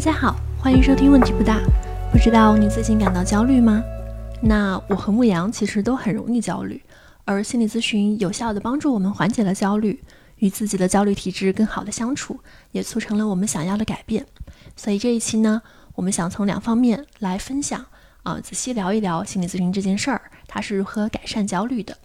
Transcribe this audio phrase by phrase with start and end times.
[0.00, 1.60] 大家好，欢迎收听问题不大。
[2.10, 3.82] 不知道你最近感到焦虑吗？
[4.40, 6.82] 那我和牧羊其实都很容易焦虑，
[7.26, 10.02] 而心理咨询有效的帮助我们缓解了焦虑，
[10.38, 12.40] 与自己的焦虑体质更好的相处，
[12.72, 14.24] 也促成了我们想要的改变。
[14.74, 15.60] 所以这一期呢，
[15.94, 17.84] 我们想从两方面来分享，
[18.22, 21.98] 啊，仔细聊一聊心理咨询这件事儿，它是如何改善焦虑的。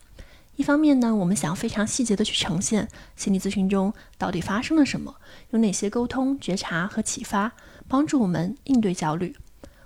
[0.57, 5.16] 一方面呢，我们想非常细节的去呈现心理咨询中到底发生了什么，
[5.52, 7.52] 有哪些沟通、觉察和启发，
[7.88, 9.35] 帮助我们应对焦虑。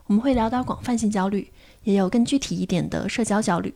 [0.05, 1.51] 我们会聊到广泛性焦虑，
[1.83, 3.73] 也有更具体一点的社交焦虑。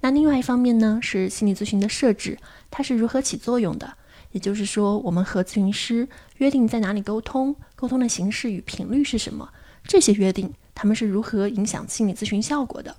[0.00, 2.38] 那另外一方面呢，是心理咨询的设置，
[2.70, 3.94] 它是如何起作用的？
[4.32, 9.50] 也就是说，我们和咨询师约定在哪里沟通，沟通的形式与频率是什么？
[9.84, 12.96] 这些约定，他们是如何影响心理咨询效果的？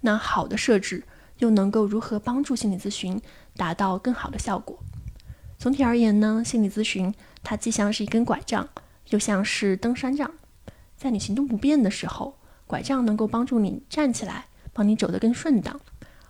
[0.00, 1.04] 那好的设置。
[1.38, 3.22] 又能够如何帮助心理咨询
[3.56, 4.76] 达到更好的效果？
[5.56, 8.68] 总体而言呢，心理咨询它既像是一根拐杖，
[9.08, 10.30] 就像是登山杖。
[10.96, 15.80] 在你行动不便的时候，拐杖能够帮助你站起来，帮你走得更顺当。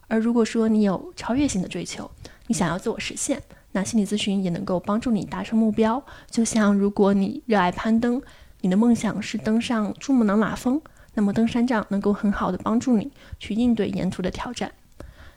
[0.07, 2.11] 而如果说你有超越性的追求，
[2.47, 6.03] 你想要自我实现，那心理咨询也能够帮助你达成目标。
[6.31, 8.23] 就像如果你热爱攀登，
[8.61, 10.81] 你的梦想是登上珠穆朗玛峰，
[11.15, 14.73] 那么登山杖能够很好的帮助你去应对沿途的挑战。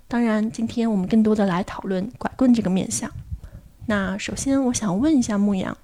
[0.08, 3.10] 当然，今天我们更多的来讨论拐棍这个面相。
[3.88, 5.78] 那首先，我想问一下牧羊，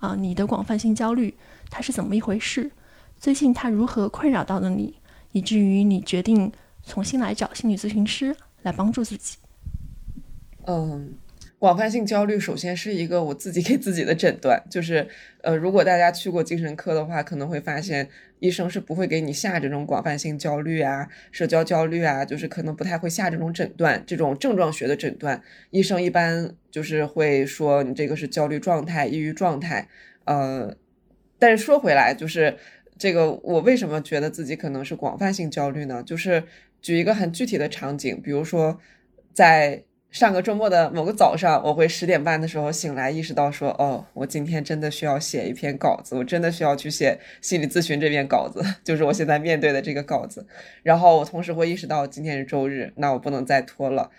[0.00, 1.34] 啊，你的广泛性焦虑
[1.70, 2.70] 它是怎么一回事？
[3.18, 4.94] 最近它如何困扰到了你，
[5.32, 6.50] 以至于你决定
[6.82, 9.36] 重新来找心理咨询师来帮助自己？
[10.66, 11.14] 嗯。
[11.60, 15.06] 广泛性焦虑首先是一个我自己给自己的诊断，就是
[15.42, 18.08] 呃，如果大家去过精神科的话，可能会发现
[18.38, 25.42] 医生是不会给你下这种广泛性焦虑啊、社交焦虑啊，就是可能不太会下这种诊断，这种症状学的诊断。
[25.68, 29.86] 医生一般就是会说你这个是焦虑状态、抑郁状态。
[30.24, 30.74] 呃，
[31.38, 32.56] 但是说回来，就是
[32.96, 36.02] 这个我为什么觉得自己可能是广泛性焦虑呢？
[36.02, 36.42] 就是
[36.80, 38.80] 举一个很具体的场景，比如说
[39.34, 39.84] 在。
[40.10, 50.44] 上个周末的某个早上，我会十点半的时候醒来，意识到说，哦，我今天真的需要写一篇稿子，我真的需要去写心理咨询这篇稿子， 就是我现在面对的这个稿子。
[50.82, 54.10] 然后我同时会意识到今天是周日，那我不能再拖了。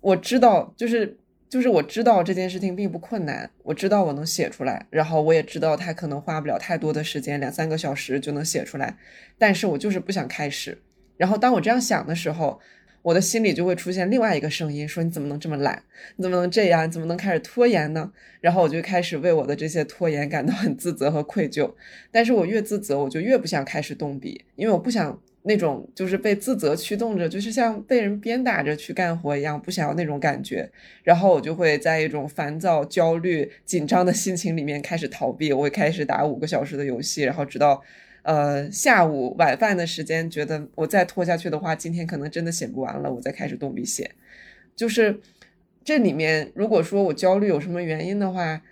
[0.00, 1.16] 我知道，就是
[1.48, 8.96] 就是我知道这件事情并不困难，我知道我能写出来，然后我也知道它可能花不了太多的时间，两三个小时就能写出来，
[9.38, 10.82] 但是我就是不想开始。
[11.16, 12.60] 然后当我这样想的时候。
[13.02, 15.82] 我的心里就会出现另外一个声音，说你怎么能这么懒？
[16.16, 16.86] 你怎么能这样？
[16.86, 18.12] 你怎么能开始拖延呢？
[18.40, 21.72] 然后我就开始为我的这些拖延感到很自责和愧疚。
[22.10, 30.70] 但是我越自责，我就越不想开始动笔，因为我不想那种就是被自责驱动着，就是像被人鞭打着去干活一样，不想要那种感觉。
[31.02, 37.82] 然后我就会在一种烦躁、焦虑、紧张的心情里面开始逃避，我会开始打五个小时的游戏，然后直到。
[38.22, 44.12] 呃，下午晚饭的时间，觉得我再拖下去的话，今天可能真的写不完了，我再开始动笔写。
[44.76, 45.20] 就是
[45.84, 48.62] 这里面，如果说我焦虑有什么原因的话，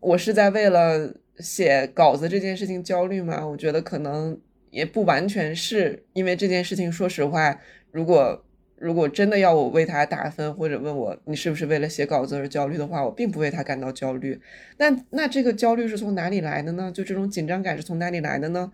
[0.00, 3.46] 我是在为了写稿子这件事情焦虑吗？
[3.46, 4.40] 我觉得可能
[4.70, 6.90] 也不完全是因为这件事情。
[6.90, 7.60] 说实话，
[7.90, 8.44] 如果
[8.76, 14.40] 如果真的要我为他打分，或者问我你是不是为了写稿子而焦虑的话，我并不为他感到焦虑。
[14.78, 16.90] 那那这个焦虑是从哪里来的呢？
[16.92, 18.72] 就这种紧张感是从哪里来的呢？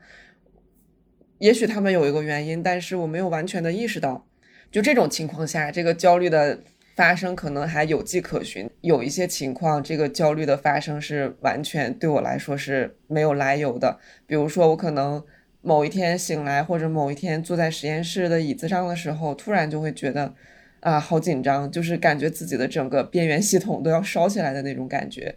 [1.38, 4.26] 也许他们有一个原因，但是我没有完全的意识到。
[4.70, 6.60] 就这种情况下，这个焦虑的
[6.96, 8.68] 发生可能还有迹可循。
[8.80, 14.00] 有一些情况，这个焦虑的发生是完全对我来说是没有来由的。
[14.26, 15.22] 比如说，我可能。
[15.62, 20.34] 某一天醒来，或者某一天坐在实验室的椅子上的时候，突然就会觉得，
[20.80, 25.34] 啊，好紧张，就是感觉自己的整个边缘系统都要烧起来的那种感觉。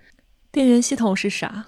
[0.52, 1.66] 边缘系统是啥？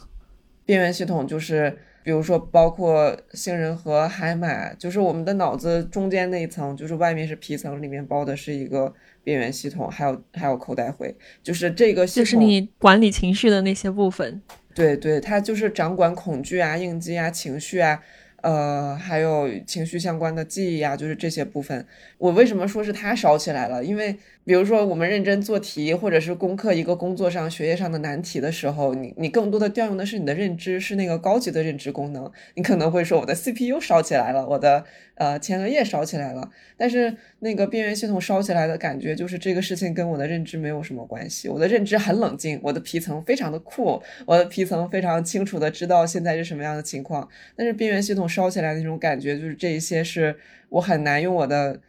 [0.66, 8.94] 边缘系统就是，比如说，包括杏仁核、海马，就是我们的脑子中间那一层，就是外面是皮层，里面包的是一个
[9.24, 11.14] 边缘系统，还有还有口袋灰，
[11.44, 14.42] 就是这个系统，就是你管理情绪的那些部分。
[14.74, 18.02] 对对，它就是掌管恐惧啊、应激啊、情绪啊。
[18.46, 21.86] 呃，还有情绪相关的记忆啊，就是这些部分。
[22.18, 23.84] 我为什么说是它烧起来了？
[23.84, 24.16] 因为。
[24.46, 32.32] 比如说，我们认真做题，或者是攻克一个工作上、学业上的难题的时候，你你更多的调用的是你的认知，是那个高级的认知功能。
[32.54, 36.52] 你可能会说，我的 CPU 烧起来了，我的呃前额叶烧起来了。
[36.78, 41.50] 但是那个边缘系统烧起来的感觉，就是这个事情跟我的认知没有什么关系。
[41.50, 47.28] 我的认知很冷静，我的皮层非常的酷，我的皮层非常清楚的知道现在是什么样的情况。
[47.56, 50.36] 但是边缘系统烧起来那种感觉，就是这一些是
[50.70, 51.80] 我很难用我的。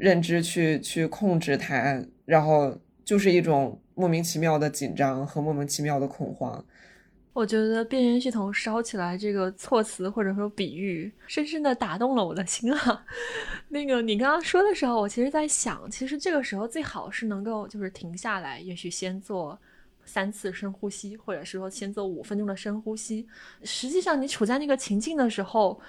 [0.00, 6.64] 认知去去控制它，然后就是一种莫名其妙的紧张和莫名其妙的恐慌。
[7.32, 13.06] 我觉得边缘系统烧起来这个措辞或者说比喻，深深的打动了我的心啊。
[13.68, 19.56] 那个你刚刚说的时候，我其实在想，其实这个时候最好是能够就是停下来，也许先做
[20.04, 23.24] 三次深呼吸，或者是说先做五分钟的深呼吸。
[23.62, 25.80] 实际上，你处在那个情境的时候，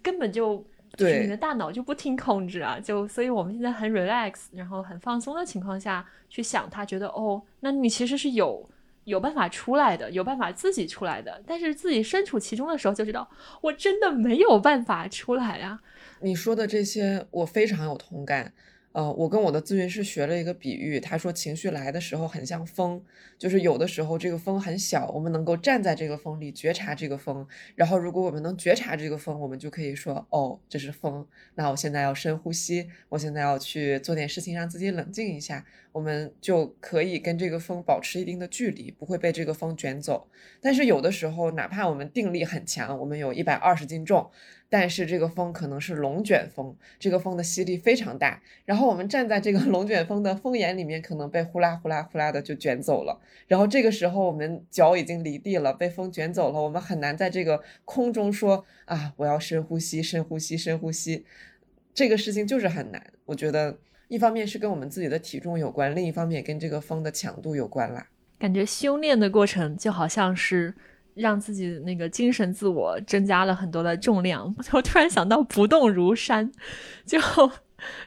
[0.00, 0.64] 根本就
[0.98, 8.68] 对你的大脑就不听控制啊，就所以我们现在很 relax，然后很放松的情况下去想它，觉得哦，那你其实是有。
[9.04, 13.26] 有办法出来的，有办法自己出来的，但是自己身处其中的时候就知道，
[13.62, 15.80] 我真的没有办法出来啊！
[16.20, 18.52] 你说的这些，我非常有同感。
[18.92, 23.00] 呃，我跟我的咨询师学了一个比喻，他说情绪来的时候很像风，
[23.38, 27.46] 就是有的时候这个风很小，我们能够站在这个风里觉察这个风，
[27.76, 31.24] 然后如果我们能觉察这个风，我们就可以说，哦，这是风，
[31.54, 40.28] 那我现在要深呼吸，我现在要去做点事情让自己冷静一下，我们就可以跟这个风保持一定的距离，不会被这个风卷走。
[40.60, 44.28] 但是有的时候，哪怕我们定力很强，我们有一百二十斤重。
[44.70, 53.18] 但是这个风可能是龙卷风，这个风的吸力非常大，然后我们站在这个龙卷风的风眼里面，可能被呼啦呼啦呼啦的就卷走了。
[53.46, 61.24] 然后这个时候我们脚已经离地了，被风卷走了，我们很难在这个空中说啊，我要深呼吸，深呼吸，深呼吸。
[61.94, 63.02] 这个事情就是很难。
[63.24, 63.78] 我觉得
[64.08, 68.06] 一方面是跟我们自己的体重有关，另一方面也跟这个风的强度有关啦。
[68.38, 70.74] 感觉修炼的过程就好像是。
[71.18, 76.50] 让自己那个精神自我增加了很多的重量， 我突然想到不动如山，
[77.04, 77.18] 就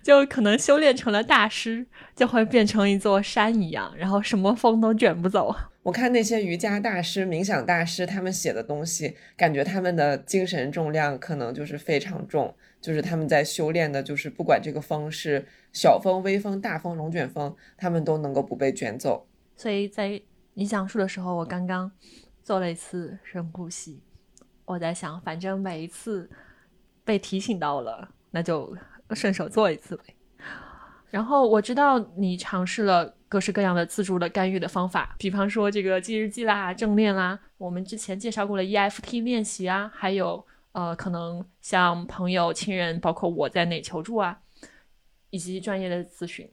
[0.01, 1.85] 就可能修炼成了大师，
[2.15, 5.55] 就会变成一座山一样，然后什么风都卷不走。
[5.83, 19.25] 我看那些瑜伽大师、冥想大师他们写的东西，感觉他们的精神重量可能就是非常重，就是他们在修炼的，就是不管这个风是小风、微风、大风、龙卷风，他们都能够不被卷走。
[19.55, 20.21] 所以在
[20.53, 21.91] 你讲述的时候，我刚刚。
[22.43, 24.01] 做了一次深呼吸，
[24.65, 26.29] 我在想，反正每一次
[27.05, 28.75] 被提醒到了，那就
[29.11, 30.15] 顺手做一次呗。
[31.09, 44.41] 然后我知道你尝试了各式各样的自助的干预的方法，比方说这个记日记啦、正念啦，我们之前介绍过了 EFT 练习啊，还有呃，可能像朋友、亲人，包括我在内求助啊，
[45.29, 46.49] 以及专业的咨询。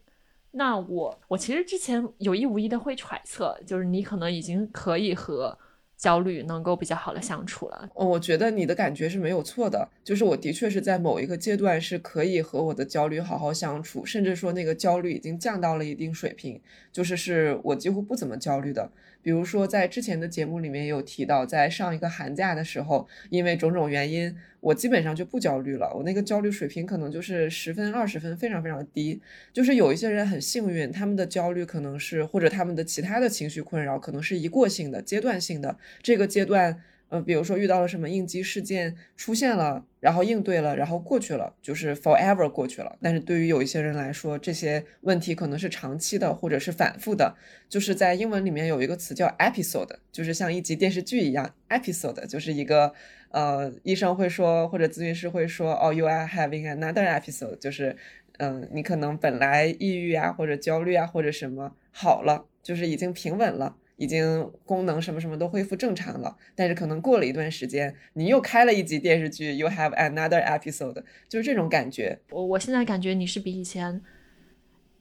[0.51, 5.57] 那我我其实之前有意无意的会揣测，就是你可能已经可以和。
[5.99, 7.89] 焦虑能够比较好的相处了。
[7.93, 16.61] 哦，我觉得你的感觉是没有错的，就是我的确是在某一个阶段是可以和我的焦虑好好相处，甚至说那个焦虑已经降到了一定水平，
[16.93, 18.89] 就是是我几乎不怎么焦虑的。
[19.21, 24.35] 比如说在之前的节目里面有提到，在上一个寒假的时候，因为种种原因。
[24.61, 29.21] 我基本上就不焦虑了，我那个焦虑水平可能就是十分、二十分，非常非常低。
[29.53, 35.77] 就是有一些人很幸运，他们的焦虑可能是或者他们的其他的情绪困扰，可能是一过性的、阶段性的。
[36.03, 36.77] 这个阶段，
[37.09, 42.97] 呃，比如说遇到了什么应激事件出现了，然后应对了，然后过去了，就是 forever 过去了。
[43.01, 47.35] 但是对于有一些人来说，这些问题可能是长期的，或者是反复的。
[47.67, 52.93] 就是在英文里面有一个词叫 episode，就是像一集电视剧一样，episode 就是一个。
[53.31, 57.95] 呃，医生会说，或者咨询师会说，哦，you are having another episode，就是，
[58.39, 72.17] 嗯，你可能本来抑郁啊，或者焦虑啊，或者什么好了，就是已经平稳了，已经功能什么什么都恢复正常了，但是可能过了一段时间，你又开了一集电视剧，you have another episode，就是这种感觉。
[72.31, 74.01] 我我现在感觉你是比以前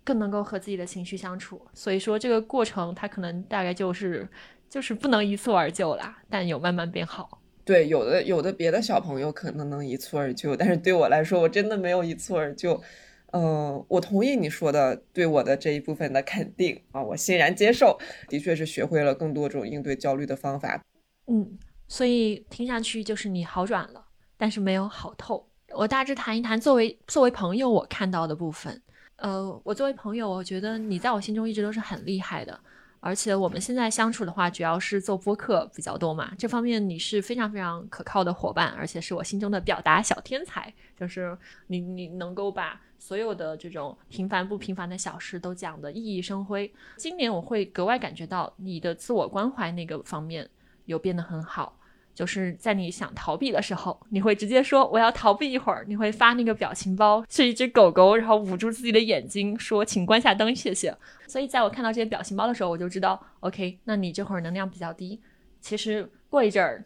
[0.03, 4.29] 更能够和自己的情绪相处，所以说这个过程它可能大概就是
[4.69, 7.41] 就是不能一蹴而就啦，但有慢慢变好。
[7.65, 12.83] 对，有的有的别的小朋友可能能一蹴而就，但是对我来说，我真的没有一蹴而就。
[13.33, 20.83] 嗯，我同意你说的对我的这一部分的肯定啊，我欣然接受，的确是学会了更多种应对焦虑的方法。
[21.27, 24.03] 嗯，所以听上去就是你好转了，
[24.37, 25.47] 但是没有好透。
[25.75, 28.81] 我大致谈一谈作为作为朋友我看到的部分。
[29.17, 32.59] 呃，我作为朋友，我觉得你在我心中一直都是很厉害的。
[33.01, 36.33] 而且我们现在相处的话，主要是做播客比较多嘛。
[36.37, 40.73] 这方面你是非常非常可靠的伙伴，而且是我心中的表达小天才。
[40.99, 41.37] 就是
[41.69, 46.73] 你，你能够把所有的这种平凡不平凡的小事都讲得熠熠生辉。
[46.97, 50.49] 今年我会格外感觉到你的自我关怀那个方面
[50.87, 51.79] 有变得很好。
[52.19, 55.85] 就是在你想逃避的时候，你会直接说我要逃避一会儿。
[55.87, 60.93] 你会发那个表情包，是一只狗狗，然后捂住自己的眼睛，说请关下灯，谢谢。
[61.29, 65.21] 所以在我看到这些表情包的时候，我就知道，OK，那你这会儿能量比较低。
[65.61, 66.85] 其实过一阵儿，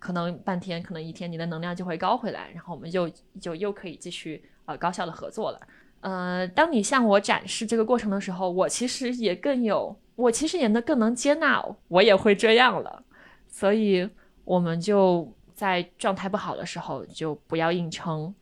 [0.00, 3.08] 可能半天，可能一天，你的能量就会高回来，然后我们就
[3.40, 5.60] 就又可以继续呃高效的合作了。
[6.00, 13.04] 呃，当你向我展示这个过程的时候，我其实也更有，我其实也能更能接纳，我也会这样了。
[13.46, 14.10] 所以
[14.44, 18.34] 我们就在状态不好的时候就不要硬撑，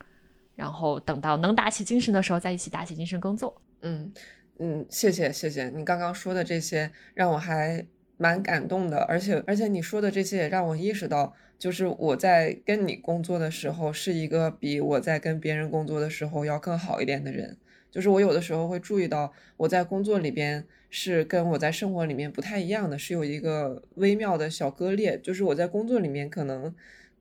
[0.55, 3.61] 然后等到能打起精神的时候再一起打起精神工作。
[3.81, 4.11] 嗯
[4.59, 7.85] 嗯，谢谢谢谢你刚刚说的这些，让我还
[8.17, 17.57] 蛮感动的，而且而且你说的这些也让我意识到，就是我在跟你工作的时候是一个比我在跟别人工作的时候要更好一点的人。
[17.89, 25.17] 就是我有的时候会注意到，我在工作里边是跟我在生活里面不太一样的，是有一个微妙的小割裂。
[25.17, 26.75] 就是我在工作里面可能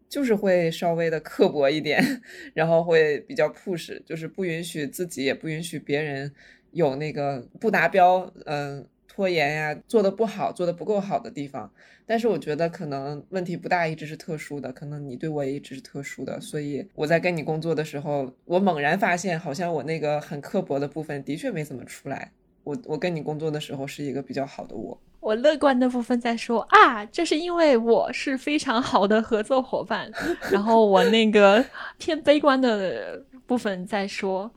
[0.09, 2.21] 就是会稍微的刻薄一点，
[2.53, 6.33] 然后会比较 push，就是不允许自己，也不允许别人
[6.73, 11.73] 有那个不达标，嗯，拖延呀，做的不好，做的不够好的地方。
[12.05, 22.33] 但是我觉得可能问题不大，一直是特殊的，可能你对我也一直是特殊的，所以我在跟你工作的时候，我猛然发现，好像我那个很刻薄的部分的确没怎么出来。
[22.65, 30.11] 我我跟你工作的时候是一个比较好的我，我乐观的部分在说啊，这是因为我是非常好的合作伙伴，
[30.53, 31.65] 然后我那个
[31.99, 34.51] 偏悲观的部分在说，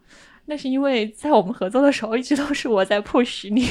[0.45, 3.67] 那是因为在我们合作的时候，一直都是我在 push 你。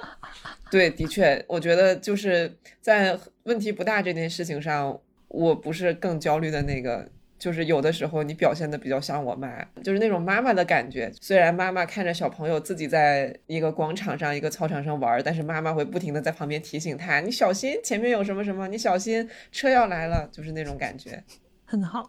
[0.70, 4.98] 对，的确，我觉得就是在问题不大这件事情上，
[5.28, 7.08] 我不是更焦虑的那个。
[7.42, 11.12] 就是有的时候你表现的比较像我妈，就是那种妈妈的感觉。
[11.20, 21.20] 虽然妈妈看着小朋友自己在一个广场上、一个操场上玩，但是妈妈会不停的在旁边提醒他：“你小心前面有什么什么，你小心车要来了。”就是那种感觉，
[21.64, 22.08] 很好，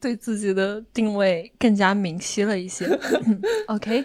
[0.00, 2.88] 对自己的定位更加明晰了一些。
[3.68, 4.04] OK，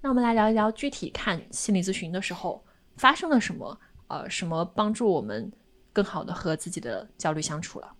[0.00, 2.64] 那我们来聊一聊具体看心理咨询的时候。
[2.96, 3.78] 发生了什么？
[4.08, 5.52] 呃，什么帮助我们
[5.92, 7.92] 更好的和自己的焦虑相处了？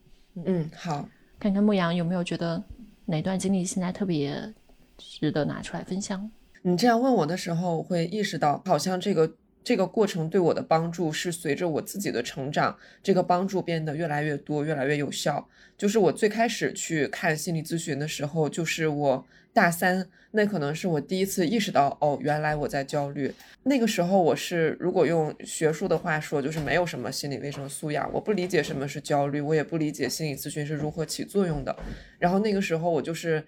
[0.47, 1.09] 嗯，好，
[1.41, 2.63] 看看牧羊有没有觉得
[3.07, 4.53] 哪段经历现在特别
[4.97, 6.31] 值得拿出来分享？
[6.63, 15.49] 你这样问我的时候，我会意识到，好像这个这个过程对我的帮助是随着我自己的成长，这个帮助变得越来越多，越来越有效。
[15.77, 19.27] 就是我最开始去看心理咨询的时候，就是我。
[19.59, 23.35] 大三，那可能是我第一次意识到，哦，原来我在焦虑。
[23.65, 31.77] 那个时候，我是如果用学术的话说，就是没有什么心理卫生素养，我不理解什么是焦虑，我也不理解心理咨询是如何起作用的。
[32.21, 33.43] 然后那个时候，我就是，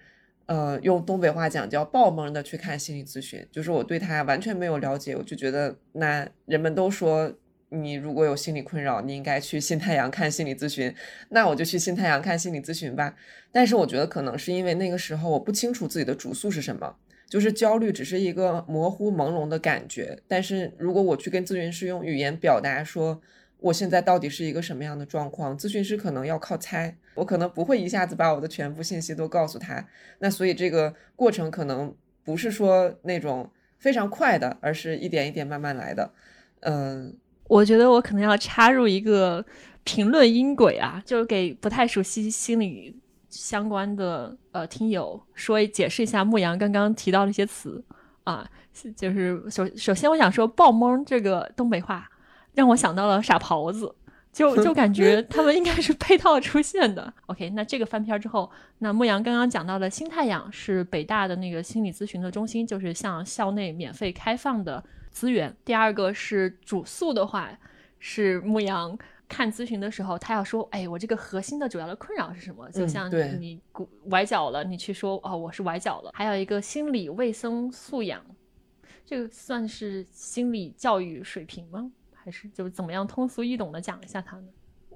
[0.47, 7.33] 呃，用东北话讲叫爆懵的去看心理咨询，就是我对他完全没有了解，我就觉得那人们都说。
[7.73, 10.93] 你如果有心理困扰，你应该去新太阳看心理咨询。
[11.29, 13.15] 那我就去新太阳看心理咨询吧。
[13.49, 16.93] 但是我觉得可能是因为那个时候我不清楚自己的主诉是什么，
[17.29, 20.19] 就是焦虑只是一个模糊朦胧的感觉。
[20.27, 23.21] 但是如果我去跟咨询师用语言表达说
[23.59, 29.87] 我现在到底是一个什么样的状况，咨询师可能要靠猜，我可能不会一下子把我的全部信息都告诉他。
[30.19, 33.49] 那所以这个过程可能不是说那种
[33.79, 36.11] 非常快的，而是一点一点慢慢来的。
[36.59, 37.15] 嗯。
[37.51, 39.45] 我觉得我可能要插入一个
[39.83, 42.95] 评论音轨啊，就是给不太熟悉心理
[43.29, 47.83] 相关的呃听友说解释一下牧羊刚刚提到的一些词
[48.23, 48.49] 啊，
[48.95, 52.09] 就是首首先我想说“爆懵”这个东北话
[52.53, 53.93] 让我想到了傻狍子，
[54.31, 57.13] 就就感觉他们应该是配套出现的。
[57.25, 64.81] OK，那这个翻篇之后，那牧羊刚刚讲到的新太阳是北大的那个心理咨询的中心，就是向校内免费开放的。
[65.11, 65.55] 资源。
[65.63, 67.51] 第二个是主诉的话，
[67.99, 73.61] 是牧羊看咨询的时候，他要说：“哎，我这个核心的主要的困扰是什么？”就像你
[74.05, 78.25] 崴脚了，你去说：“哦，我是崴脚了。”还有一个心理卫生素养，
[79.05, 81.91] 这个算是心理教育水平吗？
[82.13, 84.47] 还是就是怎么样通俗易懂的讲一下它呢？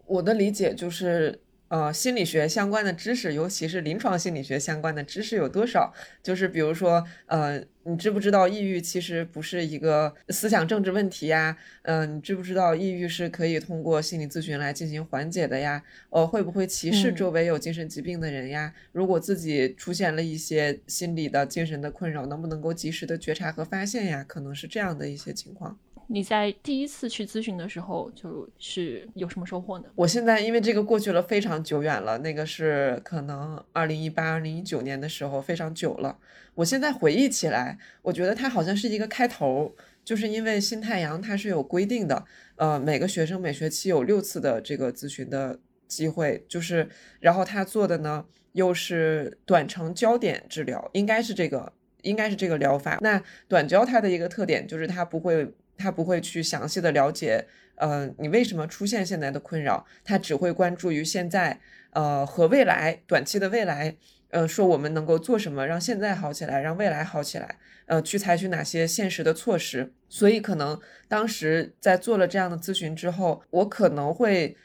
[0.06, 1.40] 我的理解就是。
[1.68, 5.92] 呃，心理学相关的知识，尤其是临床心理学相关的知识有多少？
[6.22, 11.58] 就是比如说，呃，你知不知道抑郁其实不是一个思想政治问题呀？
[11.82, 15.84] 嗯，你知不知道抑郁是可以通过心理咨询来进行缓解的呀？
[16.12, 18.72] 呃，会不会歧视周围有精神疾病的人呀？
[18.92, 24.24] 如果自己出现了一些心理的精神的困扰，能不能够及时的觉察和发现呀？
[24.28, 25.80] 可能是这样的一些情况。
[26.08, 29.86] 你在第一次去咨询的时候，就是有什么收获呢？
[29.96, 36.18] 我现在因为这个过去了非常久远了，那个是可能二零一八、二零一九年的时候，非常久了。
[36.54, 42.24] 我现在回忆起来，我觉得它好像是一个开头，就是因为新太阳它是有规定的，
[42.56, 46.88] 呃，每个学生每学期有六次的这个咨询的机会，就是
[47.20, 53.00] 然后他做的呢又是短程焦点治疗，应该是这个，应该是这个疗法。
[53.02, 55.52] 那短焦它的一个特点就是它不会。
[55.78, 59.86] 他不会去详细的了解，呃，你为什么出现现在的困扰？
[60.04, 61.60] 他只会关注于现在，
[61.92, 63.96] 呃，和未来短期的未来，
[64.30, 69.92] 呃，说我们能够做什么让现在好起来，让未来好起来，呃，去采取哪些现实的措施。
[70.08, 74.56] 所以可能当时在做了这样的咨询之后，我可能会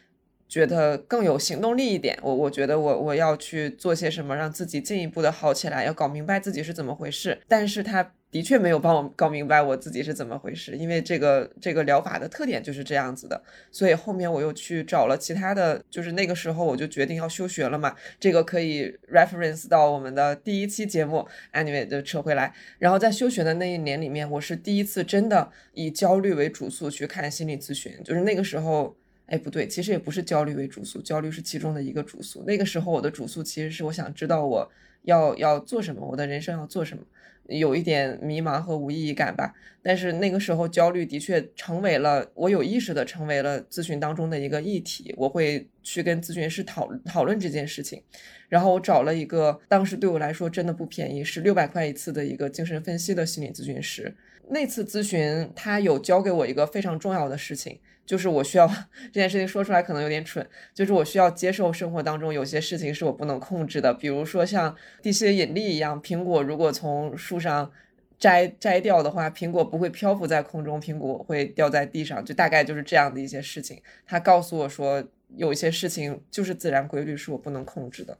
[0.49, 2.17] 觉得更有行动力一点。
[2.23, 7.41] 我我觉得我我要去做些什么，让自己进一步的好起来，要搞明白自己是怎么回事。
[7.49, 8.13] 但是他。
[8.31, 28.97] 的确没有帮我搞明白我自己是怎么回事，因为这个这个疗法的特点就是这样子的，所以后面我又去找了其他的，就是那个时候我就决定要休学了嘛，这个可以 reference 到我们的第一期节目，anyway 就扯回来，然后在休学的那一年里面，我是第一次真的以焦虑为主诉去看心理咨询，就是那个时候，
[29.27, 34.71] 哎不对，其实也不是焦虑为主诉，焦虑是其中的一个主诉，那个时候我的主诉其实是我想知道我
[35.03, 37.03] 要要做什么，我的人生要做什么。
[37.51, 39.53] 有一点迷茫和无意义感吧，
[39.83, 48.03] 但是那个时候焦虑的确成为了我有意识的成为了咨询当中的一个议题，我会去跟咨询师讨讨论这件事情，
[48.49, 54.15] 然后我找了一个当时对我来说真的不便宜，是六百块一次的一个精神分析的心理咨询师。
[54.49, 57.79] 那次咨询他有教给我一个非常重要的事情。
[58.11, 58.67] 就是我需要
[59.13, 67.71] 这件事情说出来可能有点蠢，就是我需要接受生活当中有些事情是我不能控制的，比如说像地心引力一样，苹果如果从树上
[68.19, 73.81] 摘摘掉的话，苹果不会漂浮在空中，苹果会掉在地上，就大概就是这样的一些事情。
[74.05, 75.05] 他告诉我说，
[75.37, 78.19] 有一些事情就是自然规律是我不能控制的。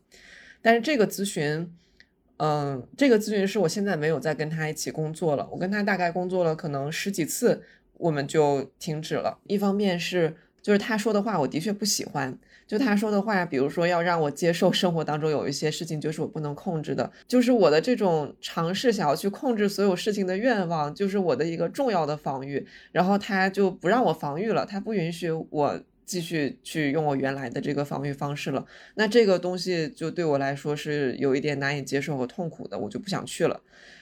[0.63, 1.69] 但是这个咨询，
[2.37, 7.65] 嗯，这个咨询师我现在没有再跟他一起工作了，我跟他大概工作了可能十几次。
[8.01, 9.39] 我们就停止了。
[9.47, 12.39] 一方面是，就是他说的话，我的确不喜欢。
[12.67, 22.65] 就他说的话，比如说要让我接受生活当中有一些事情就是我不能控制的，就是我的这种尝试想要去控制所有事情的愿望，就是我的一个重要的防御。
[22.93, 28.65] 然后他就不让我防御了，他不允许我继续去用我原来的这个防御方式了。
[28.95, 33.61] 那这个东西就对我来说是有一点难以接受和痛苦的，我就不想去了。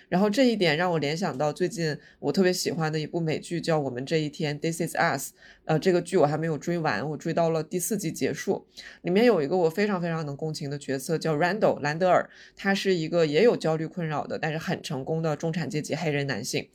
[0.09, 5.33] 然后这一点让我联想到最近我特别喜欢的一部美剧，叫《我们这一天》（This Is Us）。
[5.67, 8.67] 呃，这个剧我还没有追完，我追到了第四季结束。
[9.03, 12.31] 里面有一个我非常非常能共情的角色，叫 Randall 兰德尔。
[12.57, 16.67] 他是一个也有焦虑困扰的，但是很成功的中产阶级黑人男性。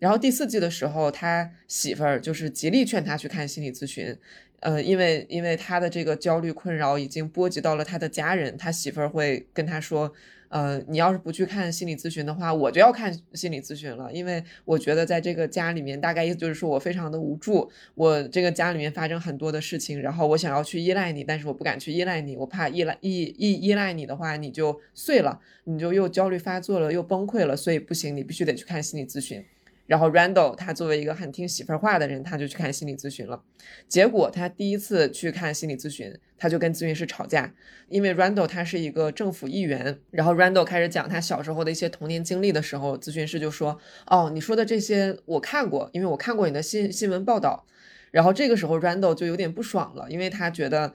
[0.00, 4.16] 然后第四季的时候，他媳妇儿就是极力劝他去看心理咨询。
[4.58, 10.12] 呃，因为因为他的这个焦虑困扰已经波及到了他的家人，他媳妇儿会跟他说。
[10.50, 29.44] 呃，你要是不去看心理咨询的话，我就要看心理咨询了，因为我觉得在这个家里面，大概意思就是说我非常的无助，我这个家里面发生很多的事情，然后我想要去依赖你，但是我不敢去依赖你，我怕依赖依依依赖你的话，你就碎了，你就又焦虑发作了，又崩溃了，所以不行，你必须得去看心理咨询。
[29.90, 33.42] 然后 Randall 他作为一个很听媳妇儿话的人，他就去看心理咨询了。
[33.88, 37.52] 结果他第一次去看心理咨询，他就跟咨询师吵架，
[37.88, 39.98] 因为 Randall 他是一个政府议员。
[40.12, 43.76] 然后 Randall 开始讲他小时候的一些童年经历的时候，咨询师就说
[44.06, 47.66] ：“哦，你说的这些我看过，因为我看过你的新新闻报道。”
[48.12, 50.94] 然后这个时候 Randall 就有点不爽了，因为他觉得。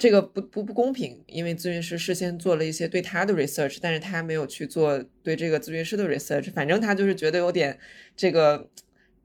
[0.00, 6.50] 这个不不不公平，因为咨询师事先做了一些对他的 research，但是他没有去做对这个咨询师的 research。
[6.52, 7.78] 反正他就是觉得有点
[8.16, 8.66] 这个，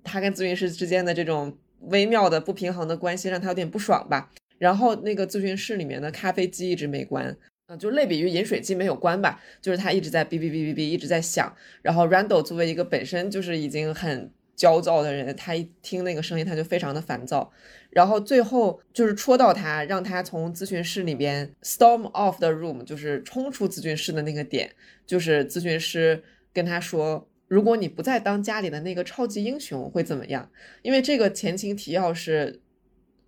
[0.03, 4.29] 他跟咨询师之间的这种微妙的不平衡的关系让他有点不爽吧。
[4.57, 7.33] 然后那个咨询室里面的咖啡机一直没关，
[7.67, 11.55] 嗯，就类比于饮水机没有关吧，就是他一直在哔哔哔哔哔一直在响。
[11.81, 14.29] 然后 Randall 作为一个本身就是已经很。
[14.55, 17.51] 焦躁的人，他一听那个声音，他就非常的烦躁，
[17.89, 24.73] 然后最后就是戳到他，让他从咨询室里边 storm off the room，就是冲出咨询室的那个点，
[25.05, 30.49] 就是咨询师跟他说，如果你不再当家里的那个超级英雄会怎么样？
[30.83, 32.61] 因为这个前情提要是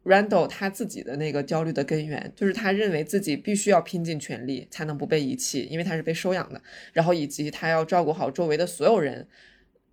[0.05, 6.61] Randall 他自己的那个焦虑的根源，就是他认为自己必须要拼尽全力才能不被遗弃，因为他是被收养的，
[6.93, 9.27] 然后以及他要照顾好周围的所有人，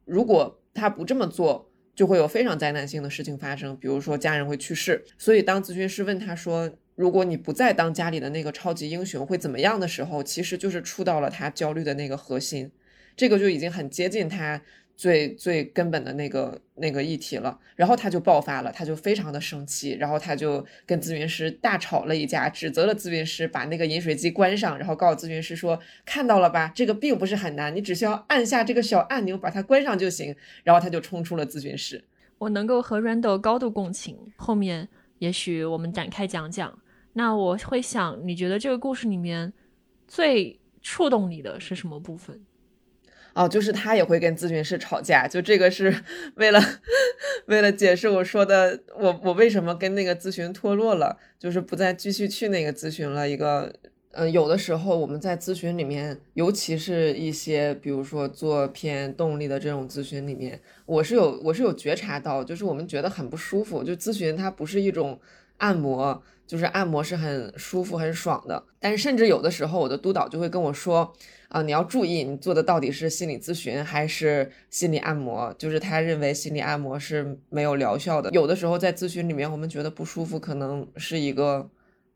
[0.04, 0.60] 如果。
[0.74, 5.02] 他不这么做，就会有非常灾难性的事情发生，比如说家人会去世。
[5.16, 12.70] 所以当咨询师问他说：“如果你不再当家里的那个超级英雄，会怎么样的时候？”其实就是触到了他焦虑的那个核心，
[13.16, 14.60] 这个就已经很接近他。
[14.96, 30.34] 最最根本的那个那个议题了，然后他就爆发了，他就非常的生气，然后他就跟咨询师大吵了一架，指责了咨询师把那个饮水机关上，然后告诉咨询师说看到了吧，这个并不是很难，你只需要按下这个小按钮把它关上就行。
[30.62, 32.04] 然后他就冲出了咨询室。
[32.38, 36.78] 我能够和 Randall 高度共情，后面也许我们展开讲讲。
[37.14, 39.52] 那我会想，你觉得这个故事里面
[40.08, 42.40] 最触动你的是什么部分？
[43.34, 45.92] 哦，就是他也会跟咨询师吵架，就这个是
[46.36, 46.60] 为了
[47.46, 53.28] 为了解释我说的，我我为什么跟那个咨询脱落了，就是不再继续去那个咨询了。
[53.28, 53.72] 一个，
[54.12, 65.20] 嗯，有的时候我们在咨询里面，尤其是一些比如说做偏动力的这种咨询里面，我是有我是有觉察到，就是我们觉得很不舒服，就咨询它不是一种
[65.58, 68.62] 按摩，就是按摩是很舒服、很爽的。
[68.78, 71.12] 但是甚至有的时候，我的督导就会跟我说，
[71.48, 75.54] 啊，你要注意，你做的到底是心理咨询还是心理按摩？
[75.58, 78.30] 就是他认为心理按摩是没有疗效的。
[78.30, 81.70] 有的时候在咨询里面，我们觉得不舒服，可能是一个。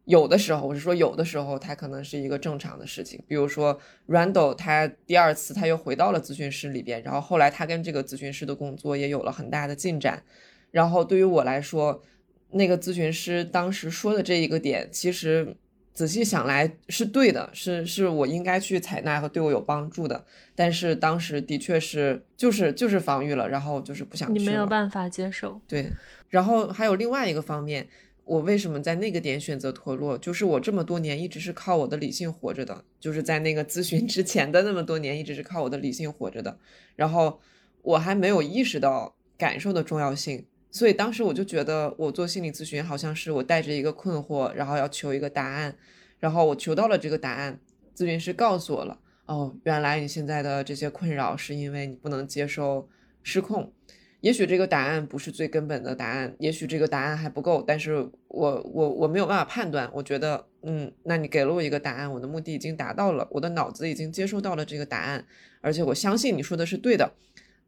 [0.05, 3.23] 有的时候，我是说有的时候，他可能是一个正常的事情。
[3.29, 10.23] 比如说，Randall 他第二次他又回到了咨询室里边，然后后来他跟这个咨询师的工作也有了很大的进展。
[10.71, 12.03] 然后对于我来说，
[12.51, 15.57] 那个咨询师当时说的这一个点，其实
[15.93, 20.25] 仔细想来是对的，是是我应该去采纳和对我有帮助的。
[20.55, 25.61] 但是当时的确是就是就是防御了，然后就是不想你没有办法接受。
[25.67, 25.91] 对，
[26.29, 27.89] 然后还有另外一个方面。
[28.25, 30.19] 我为什么在那个点选择脱落？
[30.19, 36.59] 就是我这么多年一直是靠我的理性活着的，就是在那个咨询之前的那么多年，一直是靠我的理性活着的。
[36.95, 37.41] 然后
[37.81, 45.77] 我还没有意识到感受的重要性，所以当时我就觉得我做心理咨询好像是我带着一个困惑，然后要求一个答案，
[46.19, 47.59] 然后我求到了这个答案，
[47.97, 52.89] 咨询师告诉我了，哦，原来你现在的这些困扰是因为你不能接受
[53.23, 53.73] 失控。
[54.21, 57.95] 也许这个答案不是最根本的答案，也许这个答案还不够，但是
[58.27, 59.89] 我我我没有办法判断。
[59.95, 65.25] 我觉得，嗯，那你给了我一个答案，我的目的已经达到了，我的脑子已经接收到了这个答案，
[65.61, 67.13] 而且我相信你说的是对的，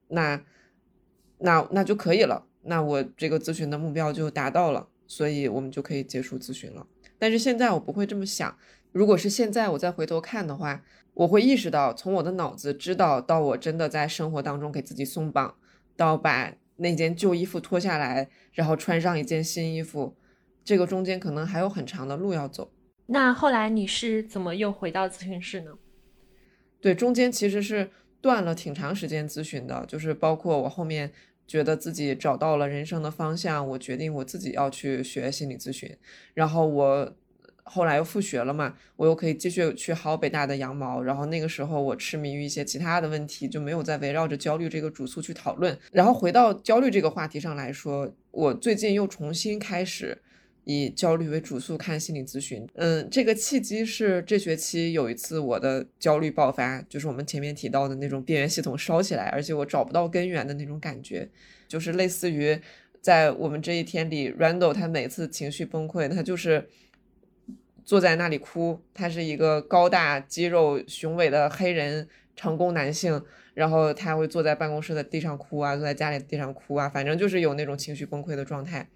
[0.09, 0.43] 那
[1.39, 6.87] 那那就可以了，那我这个咨询的目标就达到了，所以我们就可以结束咨询了。
[7.19, 8.57] 但是现在我不会这么想，
[8.93, 10.83] 如果是现在我再回头看的话，
[11.15, 15.55] 我会意识到，从我的脑子知道到我真的在生活当中给自己松绑。
[15.97, 20.17] 到把那件旧衣服脱下来，然后穿上一件新衣服，
[20.65, 22.73] 这个中间可能还有很长的路要走。
[23.05, 25.73] 那后来你是怎么又回到咨询室呢？
[26.81, 27.91] 对，中间其实是
[28.23, 31.13] 断了挺长时间咨询的，就是包括我后面
[31.51, 35.97] 觉得自己找到了人生的方向，我决定我自己要去学心理咨询，
[36.35, 37.13] 然后我。
[37.63, 41.01] 后来又复学了嘛，我又可以继续去薅北大的羊毛。
[41.01, 45.79] 然后那个时候我痴迷于一些其他的问题，就没有再围绕着焦虑这个主诉去讨论。
[45.93, 50.19] 然后回到焦虑这个话题上来说，我最近又重新开始
[50.65, 52.67] 以焦虑为主诉看心理咨询。
[52.75, 61.29] 嗯，这个契机是这学期有一次我的焦虑爆发，就是我们前面提到的那种边缘系统烧起来，而且我找不到根源的那种感觉，
[61.69, 62.59] 就是类似于
[63.01, 66.69] 在我们这一天里，Randall 他每次情绪崩溃，他就是。
[67.83, 73.21] 坐在那里哭，他是一个高大、肌肉雄伟的黑人成功男性，
[73.53, 78.89] 然后他会坐在办公室的地上哭啊，坐在家里的地上哭啊，反正就是有那种情绪崩溃的状态。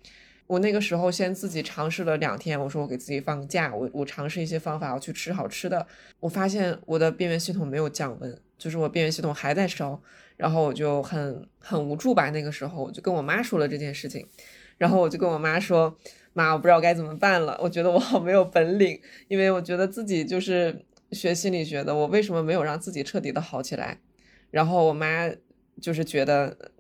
[0.47, 5.87] 我那个时候先自己尝试了两天，我说我给自己放个假，我我尝试一些方法，我去吃好吃的。
[6.21, 10.01] 我发现我的边缘系统没有降温，就是我边缘系统还在烧，
[10.37, 12.31] 然后我就很很无助吧。
[12.31, 14.27] 那个时候我就跟我妈说了这件事情，
[14.79, 15.97] 然后我就跟我妈说。
[16.37, 17.57] 妈，我不知道该怎么办了。
[17.63, 24.01] 我觉得我好没有本领，因为我觉得自己就是学心理学的，我为什么没有让自己彻底的好起来？
[24.51, 25.31] 然后我妈
[25.81, 26.73] 就是觉得，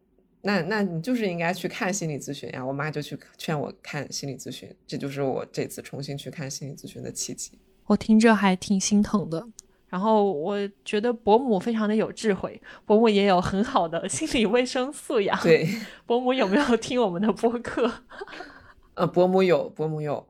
[0.44, 2.64] 那那你就是应该去看心理咨询呀。
[2.64, 7.58] 我妈就去劝我看心理咨询，这就是我这次重新去看心理咨询的契机。
[7.86, 9.46] 我听着还挺心疼的。
[9.88, 15.40] 然后我觉得伯母非常的有智慧，伯母也有很好的心理卫生素养。
[15.40, 15.68] 对，
[16.04, 18.02] 伯母有没有听我们的播客？
[18.94, 20.26] 呃，伯母有，伯母有。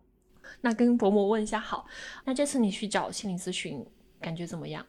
[0.60, 1.86] 那跟伯母问一下好。
[2.24, 3.84] 那这次你去找心理咨询，
[4.20, 4.84] 感觉怎么样？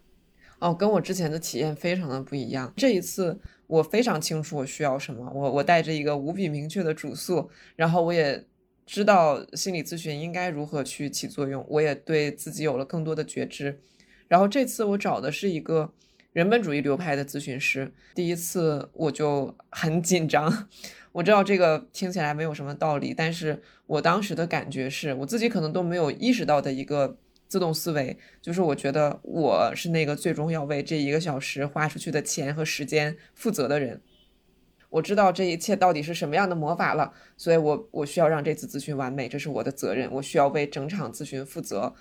[0.60, 2.74] 哦，跟我之前的体验非常的不一样。
[2.78, 8.46] 这一次我非常清楚我需要什么，我我带着一个无比明确的主诉，然后我也
[8.86, 13.80] 知道心理咨询应该如何去起作用，我也对自己有了更多的觉知。
[14.28, 15.94] 然后这次我找的是一个
[16.34, 20.68] 人本主义流派的咨询师，第一次我就很紧张。
[21.14, 27.18] 我知道这个听起来没有什么道理，但是我当时的感觉是我自己可能都没有意识到的一个
[27.56, 34.02] 自动思维，就是我觉得我是那个最终要为这一个小时花出去的钱和时间负责的人。
[34.90, 40.12] 我知道这一切到底是什么样的魔法了，所以我我需要让这次咨询完美，这是我的责任。
[40.12, 41.94] 我需要为整场咨询负责，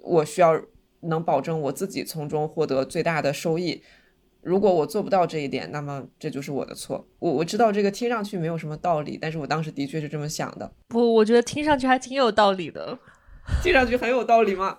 [0.00, 0.60] 我需要
[1.02, 3.84] 能保证我自己从中获得最大的收益。
[4.42, 7.06] 如果我做不到这一点，那么这就是我的错。
[7.20, 10.72] 我我知道这个听上去没有什么道理，但是我当时的确是这么想的。
[10.88, 12.98] 不，我觉得听上去还挺有道理的。
[13.62, 14.78] 听上去很有道理吗？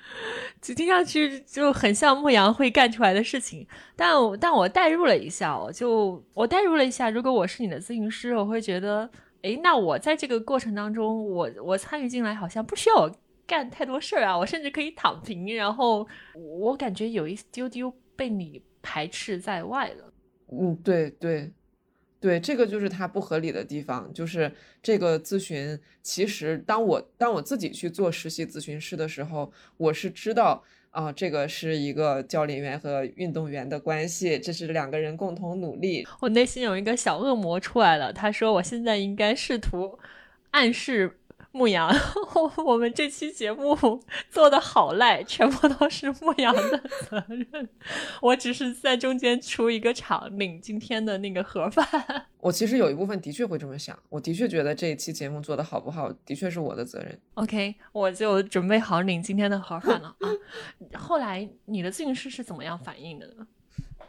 [0.60, 3.66] 就听上去就很像牧羊会干出来的事情。
[3.94, 9.08] 但但我代入了一下，我就我代入了一下，如果我是你的咨询师，我会觉得，
[9.42, 13.10] 诶，那我在这个过程当中，我我参与进来，好像不需要我
[13.46, 15.54] 干太多事儿啊，我甚至可以躺平。
[15.54, 18.62] 然后我感觉有一丢丢被你。
[18.80, 20.12] 排斥在外了，
[20.52, 21.52] 嗯，对对
[22.20, 24.50] 对，这个就是它不合理的地方，就是
[24.82, 36.06] 这个咨询，其实当我当我自己去做实习咨询师的时候，我是知道啊，这个是一个教练员和运动员的关系，这是两个人共同努力。
[36.20, 39.98] 我内心有一个小恶魔出来了，他说我现在应该试图
[40.50, 41.18] 暗示。
[41.58, 41.92] 牧羊，
[42.64, 43.76] 我们这期节目
[44.30, 46.78] 做的好赖，全部都是牧羊的
[47.10, 47.68] 责任。
[48.22, 52.26] 我只是在中间出一个场，领今天的那个盒饭。
[52.38, 57.20] 我其实有一部分的确会这么想，我的确觉得这一期节目做的好不好，的确是我的责任。
[57.34, 60.30] OK，我就准备好领今天的盒饭了啊。
[60.94, 63.46] 后来你的咨询师是怎么样反应的呢？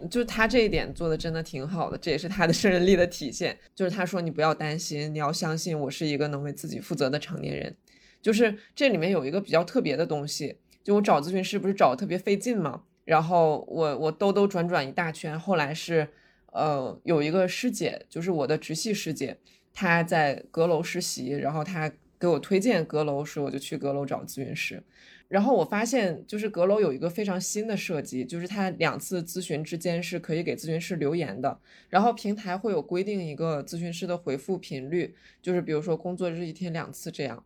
[0.10, 3.58] 就他这一点做的真的挺好的，这也是他的胜任力的体现。
[3.76, 7.76] 就是他说：“你不要担心，你要相信我是一个能为自己负责的成年人。”
[8.22, 16.08] 就是这里面有一个比较特别的东西，就我找咨询师不是找特别费劲嘛，然后我我兜兜转转一大圈，后来是
[16.52, 19.38] 呃有一个师姐，就是我的直系师姐，
[19.74, 24.84] 她在阁楼实习，然后她给我推荐阁楼时，我就去阁楼找咨询师。
[25.30, 31.60] 然后我发现，就是阁楼有一个非常新的设计，就是它两次咨询之间是可以给咨询师留言的。
[31.88, 37.44] 然后平台会有规定一个咨询师的回复频率，就是比如说工作日一天两次这样。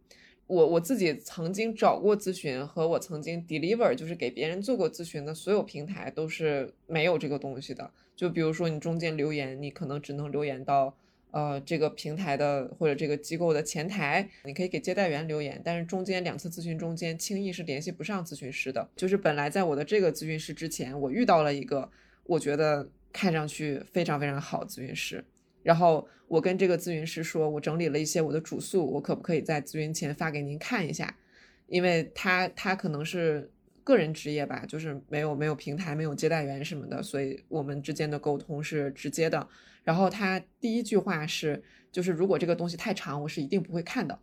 [0.48, 7.92] 我我自己曾经找过咨询和我曾经 deliver 就是给别人做过咨询的所有平台都是没有这个东西的。
[8.16, 10.96] 就比如说你中间留言，你可能只能留言到。
[11.34, 18.88] 呃，这个平台的或者这个机构的前台，你可以给接待员留言，但是中间两次咨询中间轻易是联系不上咨询师的。
[18.96, 21.90] 就是本来在我的这个咨询师之前，我遇到了一个
[22.26, 25.26] 我觉得看上去非常非常好咨询师，
[25.64, 31.18] 然后我跟这个咨询师说，我整理了一些我的主诉，我可不可以在咨询前发给您看一下？
[31.66, 33.50] 因为他他可能是。
[33.84, 39.48] 个人职业吧，就是没有没有平台，没有接待员什么的，所以我们之间的沟通是直接的。
[39.84, 44.18] 然后他第一句话是，就是如果这个东西太长，我是一定不会看的。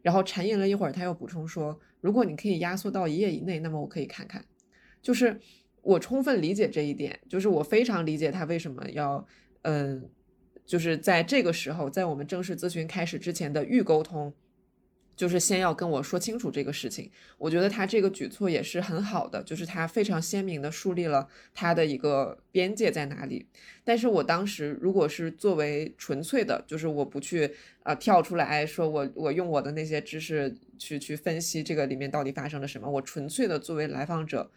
[0.00, 4.44] 然后沉吟了一会儿，他又补充说，如果你可以压缩到一页以内，那么我可以看看。
[5.02, 5.38] 就是
[5.82, 9.26] 我充分理解这一点，就是我非常理解他为什么要，
[9.62, 10.08] 嗯，
[10.64, 14.32] 就是在这个时候，在我们正式咨询开始之前的预沟通。
[15.16, 23.46] 就是先要跟我说清楚这个事情，我觉得他这个举措也是很好的，就是他非常鲜明的树立了他的一个边界在哪里。
[23.84, 27.50] 但是我当时如果是作为纯粹的，就是我不去
[27.82, 34.50] 啊跳出来说我我用我的那些知识去去分析这个里面到底发生了什么，我纯粹的作为来访者，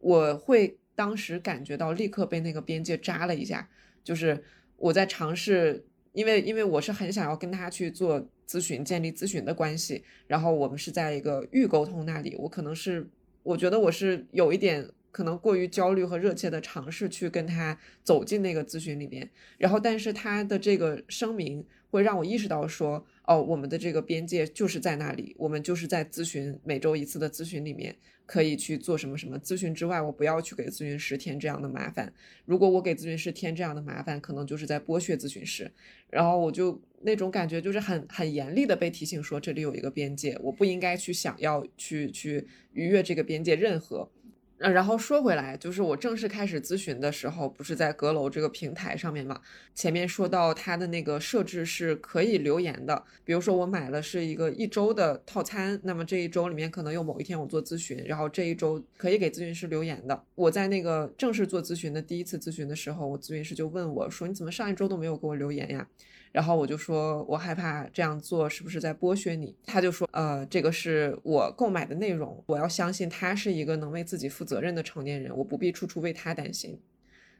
[0.00, 3.68] 我会当时感觉到立刻被那个边界扎了一下，
[4.02, 4.42] 就是
[4.76, 5.84] 我在尝试。
[6.14, 13.06] 因为，因为我是很想要跟他去做咨询，建立咨询的关系，然后我们是在一个预沟通那里，我可能是，
[13.42, 23.04] 我觉得我是有一点可能过于焦虑和热切的尝试去跟他走进那个咨询里面，然后，但是他的这个声明会让我意识到说。
[23.28, 32.10] 哦，我们的这个边界就是在那里，我们就是在咨询每周一次的咨询里面可以去做什么什么咨询之外，我不要去给咨询师添这样的麻烦。
[32.46, 35.70] 如果我给咨询师添这样的麻烦，可能就是在剥削咨询师。
[36.08, 44.10] 然后我就那种感觉就是很很严厉的被提醒说这里有一个边界，我不应该去想要去去逾越这个边界任何。
[44.58, 49.40] 呃，然后说回来，就是我正式开始咨询的时候，不是在阁楼这个平台上面嘛？
[49.72, 60.24] 前面说到它的那个设置是可以留言的，比如说我买了是一个一周的套餐，那么这一周里面可能有某一天我做咨询，然后这一周可以给咨询师留言的。
[60.34, 65.86] 我在那个正式做咨询的第一次咨询的时候，我咨询师就问我说：“你怎么上一周都没有给我留言呀？”
[66.30, 69.56] 然后我就说，我害怕这样做是不是在剥削你？
[69.64, 76.80] 他就说，呃，这个是我购买的内容，我要相信他是一个能为自己负责任的成年人，我不必处处为他担心。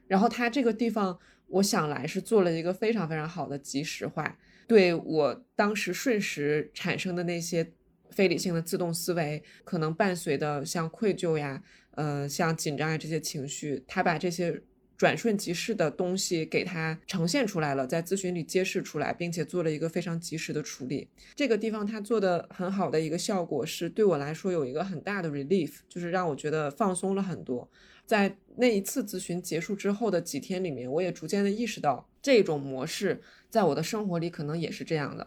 [0.07, 7.71] 然后他这个地方，我想来是做了一个非常非常好的及时化，对我当时瞬时产生的那些
[8.09, 14.61] 非理性的自动思维，可能伴随的像愧疚呀，呃，像紧张呀这些情绪，他把这些。
[14.99, 21.07] 转瞬即逝的东西给他呈现出来了，在咨询里揭示出来，并且做了一个非常及时的处理。
[21.35, 27.65] 这个地方他做的很好的一个效果是，对我来说有一个很大的 relief，就是让我觉得放松了很多。
[28.05, 35.25] 在那一次咨询结束之后的几天里面，我也逐渐的意识到，这种模式在我的生活里可能也是这样的。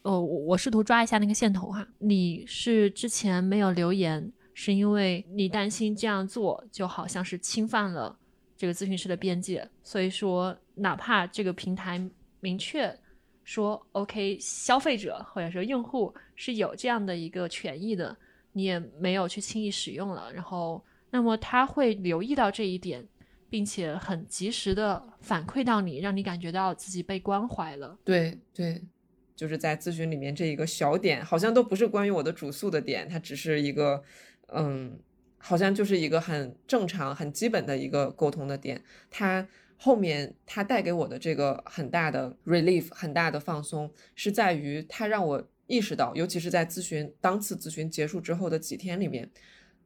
[0.00, 8.16] 哦，我我试图抓一下那个线头哈，你是之前没有留言，是因为你担心这样做就好像是侵犯了。
[8.60, 11.98] 这个咨询师的边界，所以说，哪怕这个平台
[12.40, 12.94] 明确
[13.42, 18.14] 说 OK，消费者或者说用户是有这样的一个权益的，
[18.52, 20.30] 你也没有去轻易使用了。
[20.34, 23.02] 然后，那么他会留意到这一点，
[23.48, 27.98] 并且很及时的反馈到你，让你感觉到自己被关怀了。
[28.04, 28.82] 对对，
[29.34, 34.02] 就是在咨询里面这一个小点，好像都不是关于我的主诉的点，它只是一个，
[34.48, 34.98] 嗯，
[35.42, 38.80] 好像就是一个很正常、很基本的一个沟通的点。
[39.10, 49.30] 它后面它带给我的这个很大的 relief、很大的放松，是在于它让我意识到，尤其是在咨询当次咨询结束之后的几天里面，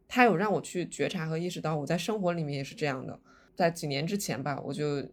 [0.08, 3.20] 它有让我去觉察和意识到，我在生活里面也是这样的。
[3.54, 5.08] 在几年之前吧，我就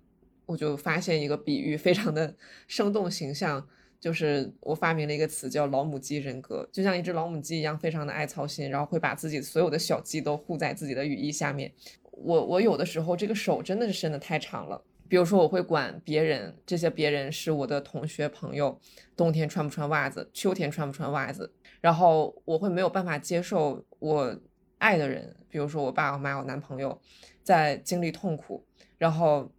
[0.47, 2.35] 我就发现一个比喻，非常的
[2.67, 3.67] 生动形象，
[4.01, 11.71] 就是我发明了一个词叫“老母鸡人格”，就像一只老母鸡一样，非常的爱操心，然后会把自己所有的小鸡都护在自己的羽翼下面。
[12.11, 18.77] 我我有的时候这个手真的是伸的太长了，比如说我会管别人，这些别人是我的同学朋友，
[19.15, 24.35] 冬天穿不穿袜子，秋天穿不穿袜子，然后我会没有办法接受我
[24.79, 26.99] 爱的人，比如说我爸我妈我男朋友。
[27.43, 28.63] 在经历痛苦，
[28.99, 29.51] 然后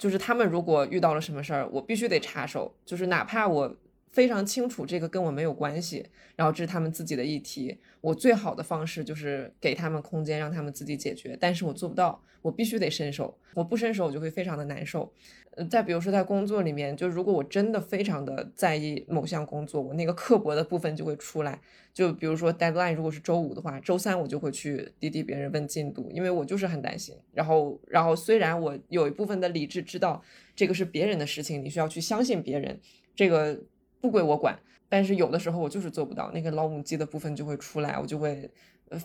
[0.00, 3.76] 就是他们如果遇到了什么事儿，我必须得插手，就是哪怕我。
[4.10, 6.04] 非常清楚这个跟我没有关系，
[6.36, 7.78] 然后这是他们自己的议题。
[8.00, 11.36] 我最好的方式就是给他们空间，让他们自己解决。
[11.40, 13.36] 但是我做不到，我必须得伸手。
[13.54, 15.12] 我不伸手，我就会非常的难受。
[15.56, 21.60] 呃，再比如说在工作里面，就如果我真的非常的在意某项工作，我那个刻薄的部分就会出来。
[21.92, 27.14] 就比如说 deadline 如果是周五的话，周三我就会去滴滴别人问进度，因为我就是很担心。
[27.32, 30.22] 然后，然后虽然我有一部分的理智知道
[30.56, 32.80] 这个是别人的事情，你需要去相信别人，
[33.14, 33.60] 这个。
[34.00, 34.58] 不归我管，
[34.88, 38.50] 但是有的时候我就是做不到，那个老母鸡的部分就会出来，我就会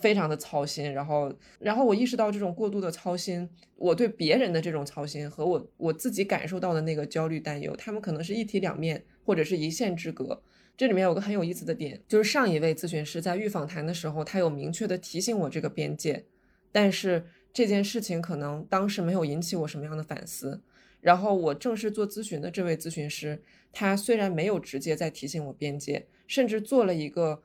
[0.01, 10.41] 非常的操心，然后，然后我意识到这种过度的操心，我对别人的这种操心和我我自己感受到的那个焦虑担忧，他们可能是一体两面，或者是一线之隔。
[10.77, 16.25] 这里面有个很有意思的点，就是上一位咨询师在预访谈的时候，他有明确的提醒我这个边界，
[16.71, 20.61] 但是这件事情可能当时没有引起我什么样的反思。
[21.05, 23.39] 然后我正式做咨询的这位咨询师，
[23.71, 27.43] 他虽然没有直接在提醒我边界，甚至做了一个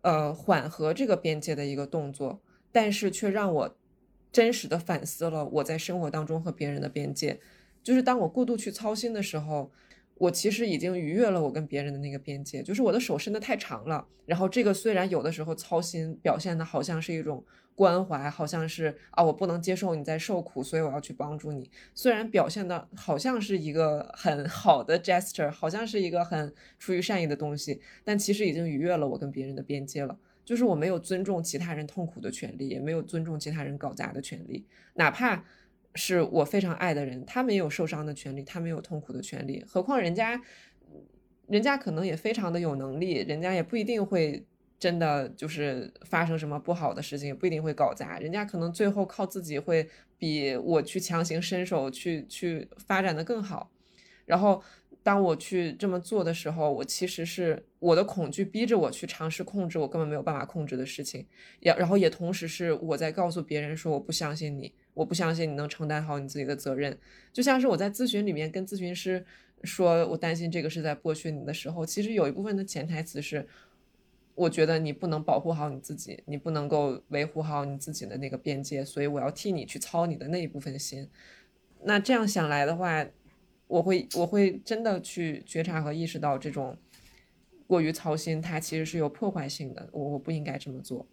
[0.00, 2.40] 呃缓和这个边界的一个动作，
[2.72, 3.76] 但是却让我
[4.32, 7.38] 真实的反思了我在生活当中和别人的边界。
[7.82, 9.70] 就是当我过度去操心的时候。
[10.18, 14.06] 我其实已经逾越了我跟别人的那个边界，就是我的手伸得太长了。
[14.24, 21.70] 然后这个虽然有的时候操心表现的好像是一种关怀，好像是啊我不能接受你在受苦，所以我要去帮助你。
[21.94, 30.18] 虽然表现的好像是一个很好的 gesture，好像是一个很出于善意的东西，但其实已经逾越了我跟别人的边界了。
[30.44, 35.44] 就是我没有尊重其他人痛苦的权利，也没有尊重其他人搞砸的权利，哪怕。
[35.94, 39.62] 是我非常爱的人，他们也有受伤的权利，他们有痛苦的权利。
[39.68, 40.40] 何况人家，
[41.48, 44.42] 人家可能也非常的有能力，人家也不一定会
[44.82, 48.18] 真的就是发生什么不好的事情，也不一定会搞砸。
[48.18, 53.70] 人家可能最后靠自己会比我去强行伸手去去发展的更好。
[54.26, 54.60] 然后
[55.04, 61.24] 当我去这么做的时候，我其实是我的恐惧逼着我去尝试控制我根本没有办法控制的事情，
[61.60, 64.72] 也然后也同时是我在告诉别人说我不相信你。
[64.94, 66.98] 我不相信你能承担好你自己的责任，
[67.32, 69.24] 就像是我在咨询里面跟咨询师
[69.64, 73.48] 说，我担心这个是在剥削你的时候，其实有一部分的潜台词是，
[74.34, 81.08] 我觉得你不能保护好你自己，你不能够维护好你自己的那个边界，所以我要替你去操你的那一部分心。
[81.84, 83.06] 那这样想来的话，
[83.66, 86.76] 我会我会真的去觉察和意识到这种
[87.66, 91.06] 过于操心，它其实是有破坏性的，我我不应该这么做。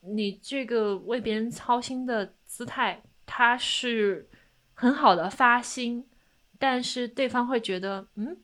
[0.00, 3.02] 你这个为别人操心的姿态。
[3.26, 4.28] 他是
[4.74, 6.04] 很好的发心，
[6.58, 8.36] 但是对方会觉得，嗯，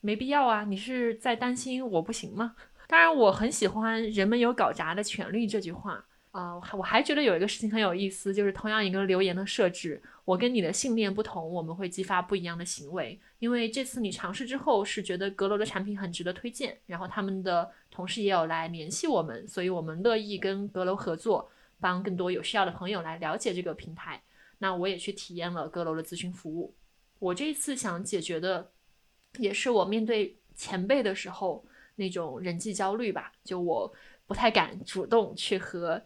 [0.00, 2.56] 没必要啊，你是在担心我不行吗？
[2.86, 6.60] 当然，我很喜欢“人们有搞砸的权利”这句话啊。
[6.72, 13.18] 我还觉得有一个事情很有意思，就是同样一个留言的设置，我跟你的信念不同，我们会激发不一样的行为。
[13.38, 21.50] 因为这次你尝试之后是觉得阁楼的产品很值得推荐，然后他们的同事也有来联系我们，所以我们乐意跟阁楼合作。
[21.80, 24.22] 帮更多有需要的朋友来了解这个平台，
[24.56, 26.74] 那我也去体验了阁楼的咨询服务。
[27.18, 28.70] 我这一次想解决的，
[29.36, 31.62] 也是我面对前辈的时候
[31.96, 33.32] 那种人际焦虑吧。
[33.44, 33.92] 就我
[34.26, 36.00] 不太敢主动去和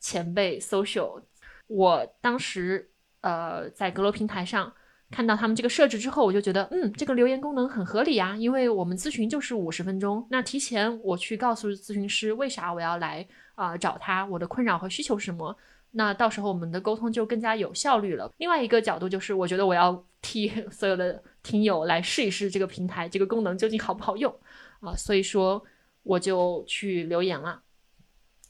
[0.00, 1.22] 前辈 social。
[1.66, 2.90] 我当时
[3.20, 4.72] 呃在阁楼平台上
[5.10, 13.26] 看到他们这个设置之后，我就觉得，嗯，这个留言功能很合理啊，因为我们咨询就是五十分钟，那提前我去告诉咨询师为啥我要来。
[13.54, 15.54] 啊，找他，我的困扰和需求是什么？
[15.90, 18.28] 那到时候我们的沟通就更加有效率了。
[18.38, 24.34] 另外一个角度就是，我觉得我要替 所有的听友来试一试这个平台这个功能究竟好不好用
[24.82, 25.64] 啊，所以说
[26.02, 27.62] 我就去留言了，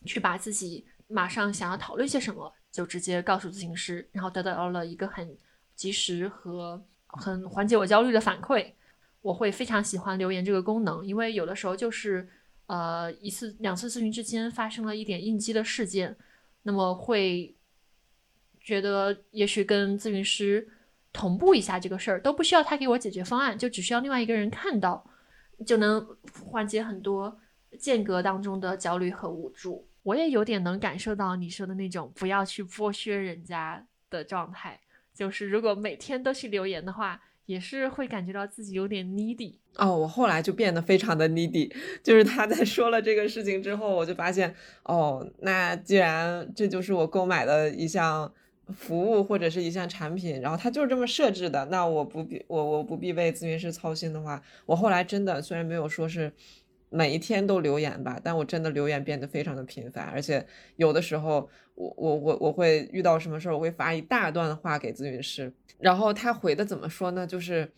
[0.04, 5.38] 去把自己马上想要讨论些什么就直接告诉咨询师，然后得到了一个很。
[5.74, 8.72] 及时和很缓解我焦虑的反馈。
[9.22, 12.28] 我会非常喜欢留言这个功能，因为有的时候就是
[12.66, 16.14] 呃一次两次咨询之间发生了一点应激的事件，
[16.62, 17.56] 那么会
[18.60, 20.68] 觉得也许跟咨询师
[21.10, 25.04] 同步一下这个事儿，都不需要他给我解决方案，就只需要另外一个人看到，
[25.66, 26.06] 就能
[26.44, 27.38] 缓解很多
[27.78, 29.86] 间隔当中的焦虑和无助。
[30.02, 34.80] 我也有点能感受到你说的那种不要去剥削人家的状态，
[35.14, 37.20] 就是如果每天都去留言的话。
[37.46, 48.32] 也是会感觉到自己有点 needy 哦，我后来就变得非常的 needy， 就是他在说了这个事情之后，我就发现哦，那既然这就是我购买的一项
[48.74, 56.32] 服务或者是一项产品，然后它就是这么设置的，那我不必我我不必为咨询师操心的话，我后来真的虽然没有说是。
[56.94, 60.46] 每一天都留言吧，但我真的留言变得非常的频繁，而且
[60.76, 67.26] 有的时候我我我我会遇到什么事儿，我会发一大段话给咨询师，然后他回的怎么说呢？
[67.26, 67.72] 就是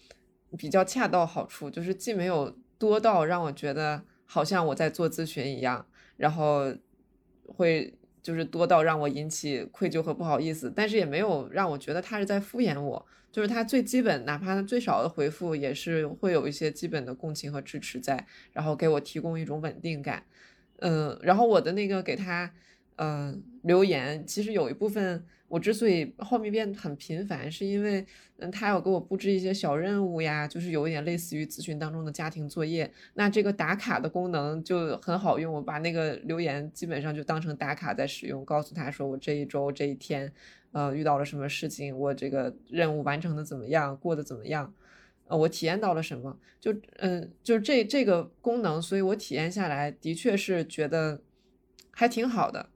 [0.59, 6.75] 比较恰到好处，就是既没有多到让我觉得好像我在做咨询一样，然后
[7.47, 7.95] 会
[8.25, 13.07] 就是多到让我引起愧疚和不好意思，但是也没有让我觉得他是在敷衍我。
[13.31, 20.25] 就是他最基本，哪怕最少的回复，也是会有一些基本的共情和支持在，然后给我提供一种稳定感。
[20.79, 22.53] 嗯，然后我的那个给他，
[22.97, 28.05] 嗯，留言，其实有一部分，我之所以后面变得很频繁，是因为，
[28.39, 32.91] 嗯，他有给我布置一些小任务呀，就是有一点类似于咨询当中的家庭作业。
[33.15, 40.33] 那这个打卡的功能就很好用，我把那个留言基本上就当成打卡在使用，告诉他说我这一周这一天。
[40.73, 41.97] 呃，遇到了什么事情？
[41.97, 43.97] 我这个任务完成的怎么样？
[43.99, 44.75] 过得怎么样？
[45.29, 46.37] 呃，我体验到了什么？
[46.61, 51.21] 就嗯，就这这个功能，所以我体验下来的确是觉得
[51.93, 52.71] 还挺好的。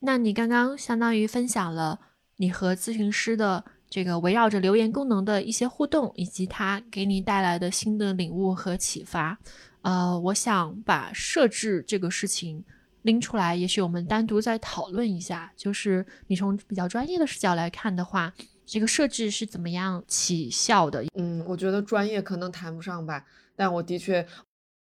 [0.00, 2.00] 那你刚刚相当于分享了
[2.36, 9.38] 你和咨询师的这个围绕着留言功能的一些互动，以及它给你带来的新的领悟和启发。
[9.82, 12.64] 呃，我想把设置这个事情。
[13.02, 15.52] 拎出来，也许我们单独再讨论一下。
[15.54, 18.32] 就是你从比较专业的视角来看的话，
[18.64, 21.04] 这个设置是怎么样起效的？
[21.14, 23.22] 嗯，我觉得专业可能谈不上吧，
[23.54, 24.26] 但我的确，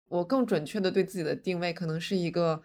[0.08, 2.60] 我更准确的对自己的定位可能是一个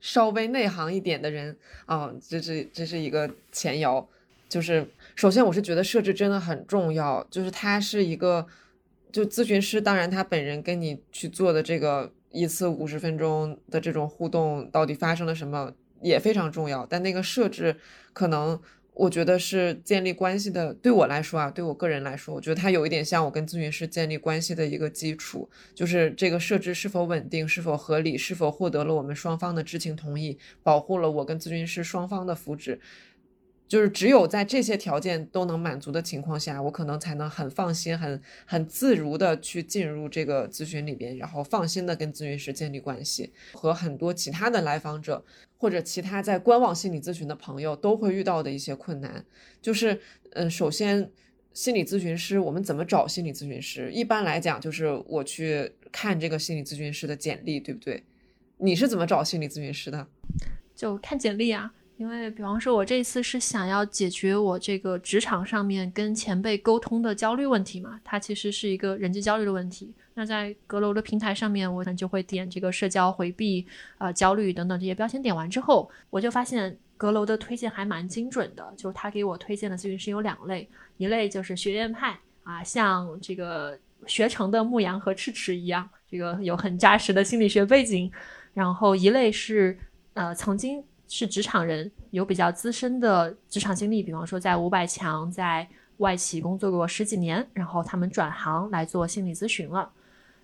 [0.00, 2.12] 稍微内行一点的人啊。
[2.28, 4.08] 这是这是一个前摇，
[4.48, 8.46] 就是首先我是觉得设置真的很重要，就是他是一个，
[9.12, 12.12] 就咨询师，当然他本人跟你去做的这个。
[12.32, 15.72] 一次五十分钟的这种互动到底发生了什么
[16.02, 17.74] 也非常重要，但那个设置
[18.12, 18.60] 可能
[18.98, 20.72] 我觉得是建立关系的。
[20.72, 32.78] 对我来说啊，对我个人来说，我觉得它有一点像我跟咨询师建立关系的一个基础，就是这个设置是否稳定、是否合理、是否获得了我们双方的知情同意，保护了我跟咨询师双方的福祉。
[33.68, 43.32] 就是只有在这些条件都能满足的情况下，我可能才能很放心、很很自如的去进入这个咨询里边，然后放心的跟咨询师建立关系。
[43.52, 45.24] 和很多其他的来访者
[45.56, 49.24] 或者其他在观望心理咨询的朋友都会遇到的一些困难，
[49.60, 50.00] 就是，
[50.30, 51.10] 嗯，首先
[51.52, 53.90] 心理咨询师，我们怎么找心理咨询师？
[53.90, 58.04] 一般来讲，就是我去看这个心理咨询师的简历，对不对？
[58.58, 60.06] 你是怎么找心理咨询师的？
[60.74, 61.72] 就看简历啊。
[61.98, 69.94] 因为，比方说，我这次是想要解决我这个职场上面跟前辈沟通的焦虑问题嘛，它其实是一个人际焦虑的问题。
[70.12, 73.66] 那在阁楼的平台上面，我可能就会点这个社交回避、
[73.96, 80.68] 呃焦虑等等这些标签，点完之后，我就发现阁楼的推荐还蛮精准的，就是他给我推荐的咨询师有两类，
[80.98, 88.12] 一类就是学院派啊，像这个学成的牧羊和赤池一样，这个有很扎实的心理学背景，
[88.52, 89.78] 然后一类是
[90.12, 90.84] 呃曾经。
[91.08, 95.66] 是职场人，有比较资深的职场经历，比方说在五百强、在
[95.98, 99.88] 外企工作过十几年，然后他们转行来做心理咨询了。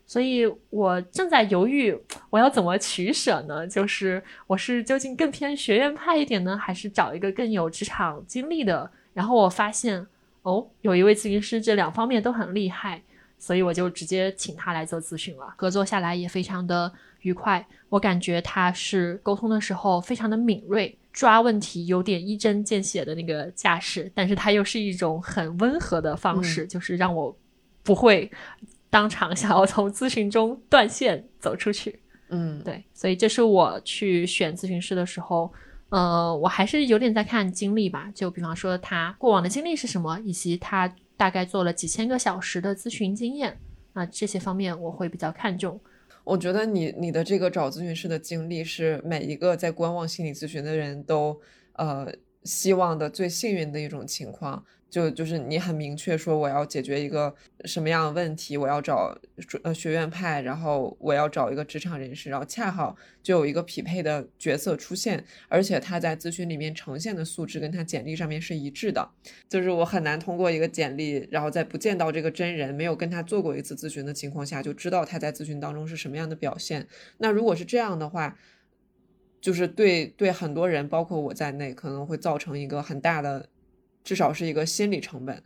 [0.07, 1.97] 所以我正在犹豫，
[2.31, 3.67] 我要怎么取舍呢？
[3.67, 8.91] 就是我是究竟更偏学院派一点呢，还是找一个更有职场经历的？
[9.15, 10.07] 然后我发现，
[10.43, 13.03] 哦，有一位咨询师这两方面都很厉害，
[13.39, 15.55] 所以我就直接请他来做咨询了。
[15.57, 16.93] 合作下来也非常的。
[17.23, 27.37] 愉快，我感觉他是沟通的时候非常的敏锐，抓问题有点一针见血的那个架势，但是他又是一种很温和的方式，就是让我
[27.83, 28.31] 不会
[28.91, 32.01] 当场想要从咨询中断线走出去。
[32.29, 35.53] 嗯，对，所以这是我去选咨询师的时候，
[35.91, 43.59] 呃，我还是有点在看经历吧，就比方说他过往的经历是什么，以及他大概做了几千个小时的咨询经验，
[43.93, 45.79] 那这些方面我会比较看重。
[46.25, 51.41] 我觉得你你的这个找咨询师的经历是每一个在观望心理咨询的人都
[51.75, 52.13] 呃
[52.45, 54.65] 希望的、最幸运的一种情况。
[54.93, 57.35] 就就是你很明确说我要解决一个
[57.65, 59.19] 什么样的问题，我要找
[59.63, 69.09] 呃学院派，然后我要找一个职场人士，然后恰好就有一个匹配的角色出现，而且他在咨询里面呈现的素质跟他简历上面是一致的，
[69.49, 76.87] 就是我很难通过一个简历，然后在不见到这个真人，没有跟他做过一次咨询的情况下，就知道他在咨询当中是什么样的表现。
[77.17, 78.37] 那如果是这样的话，
[79.41, 83.49] 就是对对很多人，包括我在内，可能会造成一个很大的。
[84.05, 85.43] 至少是一个心理成本，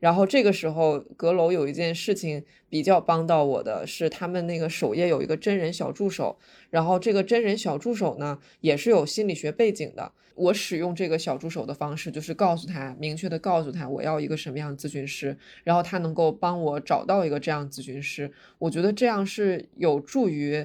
[0.00, 6.38] 然后这个时候阁楼有一件事情比较帮到我的是，他们那个首页有一个真人小助手，
[6.70, 10.12] 然后这个真人小助手呢也是有心理学背景的。
[10.34, 18.30] 我使用这个小助手的方式，就是告诉他，明确的告诉他我要一个什么样的咨询师，然后他能够帮我找到一个这样咨询师。
[18.58, 20.64] 我觉得这样是有助于。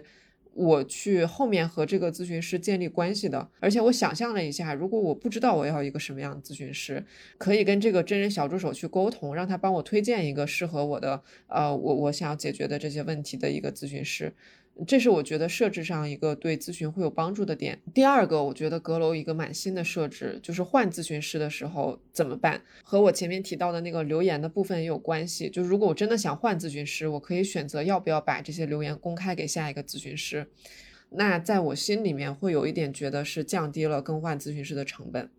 [0.55, 7.03] 我去后面和这个咨询师建立关系的，而且我想象了一下，如果我不知道我要一个什么样的咨询师，
[7.37, 14.33] 可以跟这个真人小助手去沟通，让他帮我推荐一个适合我的，呃，我我想要解决的这些问题的一个咨询师。
[14.87, 17.79] 这是我觉得设置上一个对咨询会有帮助的点。
[17.93, 25.47] 第二个，我觉得阁楼一个蛮新的设置，就是换咨询师的时候怎么办，和我前面提到的那个留言的部分也有关系。
[25.47, 30.47] 就如果我真的想换咨询师，我可以选择要不要把这些留言公开给下一个咨询师。
[31.11, 35.29] 那在我心里面会有一点觉得是降低了更换咨询师的成本。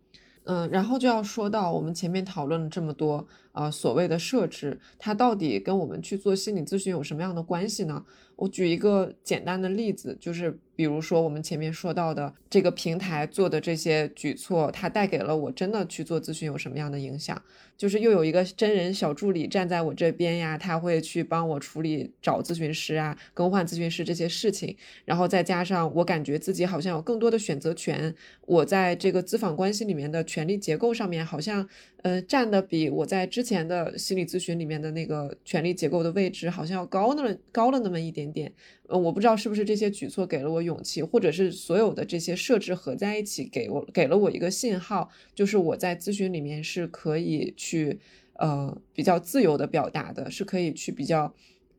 [0.47, 8.05] 嗯，然后就要说到我们前面讨论了这么多啊，所谓的设置，它到底跟我们去做心理咨询有什么样的关系呢？
[8.35, 17.41] 我举一个简单的例子，就是比如说我们前面说到的这个平台做的这些举措，它带给了我真的去做咨询有什么样的影响？
[17.77, 28.15] 就是又有一个真人小助理站在我这边呀，他会去帮我处理找咨询师啊、更换咨询师这些事情，然后再加上我感觉自己好像有更多的选择权，
[28.45, 31.67] 我在这个咨访关系里面的权力结构上面好像。
[32.01, 38.53] 呃，站的比我在之前的心理咨询里面的那个权力结构的位置好像要高那么高了那么一点点。
[38.87, 47.99] 呃，我不知道是不是这些举措给了我勇气，或者是所有的这些设置合在一起给我给了我一个信号，就是我在咨询里面是可以去
[48.33, 51.33] 呃比较自由的表达的，是可以去比较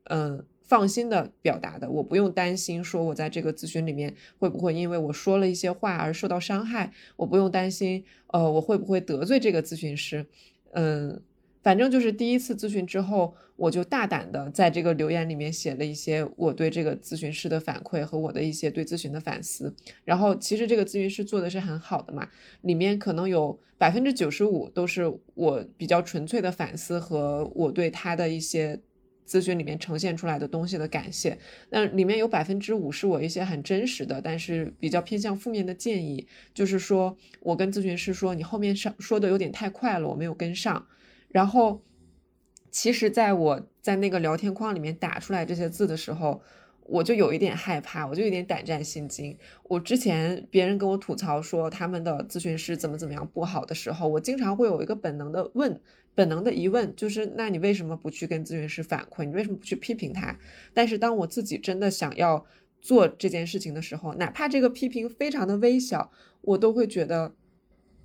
[0.04, 0.44] 嗯。
[0.68, 10.26] 放心的表达的，我不用担心说我在这个咨询里面会不会因为我说了一些话而受到伤害，我不用担心，呃，我会不会得罪这个咨询师，
[10.72, 11.22] 嗯，
[11.66, 22.28] 反正就是第一次咨询之后，我就大胆的在这个留言里面写了一些我对这个咨询师的反馈和我的一些对咨询的反思，然后其实这个咨询师做的是很好的嘛，
[22.60, 28.80] 里面可能有百分之九十五都是我比较纯粹的反思和我对他的一些。
[29.28, 31.36] 咨询里面呈现出来的东西的感谢，
[31.70, 40.86] 那里面有百分之五是我一些很真实的，但是比较偏向负面的建议，就是说我跟咨询师说你后面上说的有点太快了，我没有跟上。
[41.36, 41.82] 然后，
[42.70, 46.40] 其实在我在那个聊天框里面打出来这些字的时候，
[46.84, 49.36] 我就有一点害怕，我就有点胆战心惊。
[49.64, 55.78] 我之前别人跟我吐槽说他们的咨询师怎么怎么样不好的时候，我经常会有一个本能的问。
[56.14, 59.24] 本能的疑问就是，那你为什么不去跟咨询师反馈？
[59.24, 60.38] 你为什么不去批评他？
[60.72, 62.46] 但是当我自己真的想要
[62.80, 66.10] 做这件事情的时候，哪怕这个批评非常的微小，
[66.40, 67.34] 我都会觉得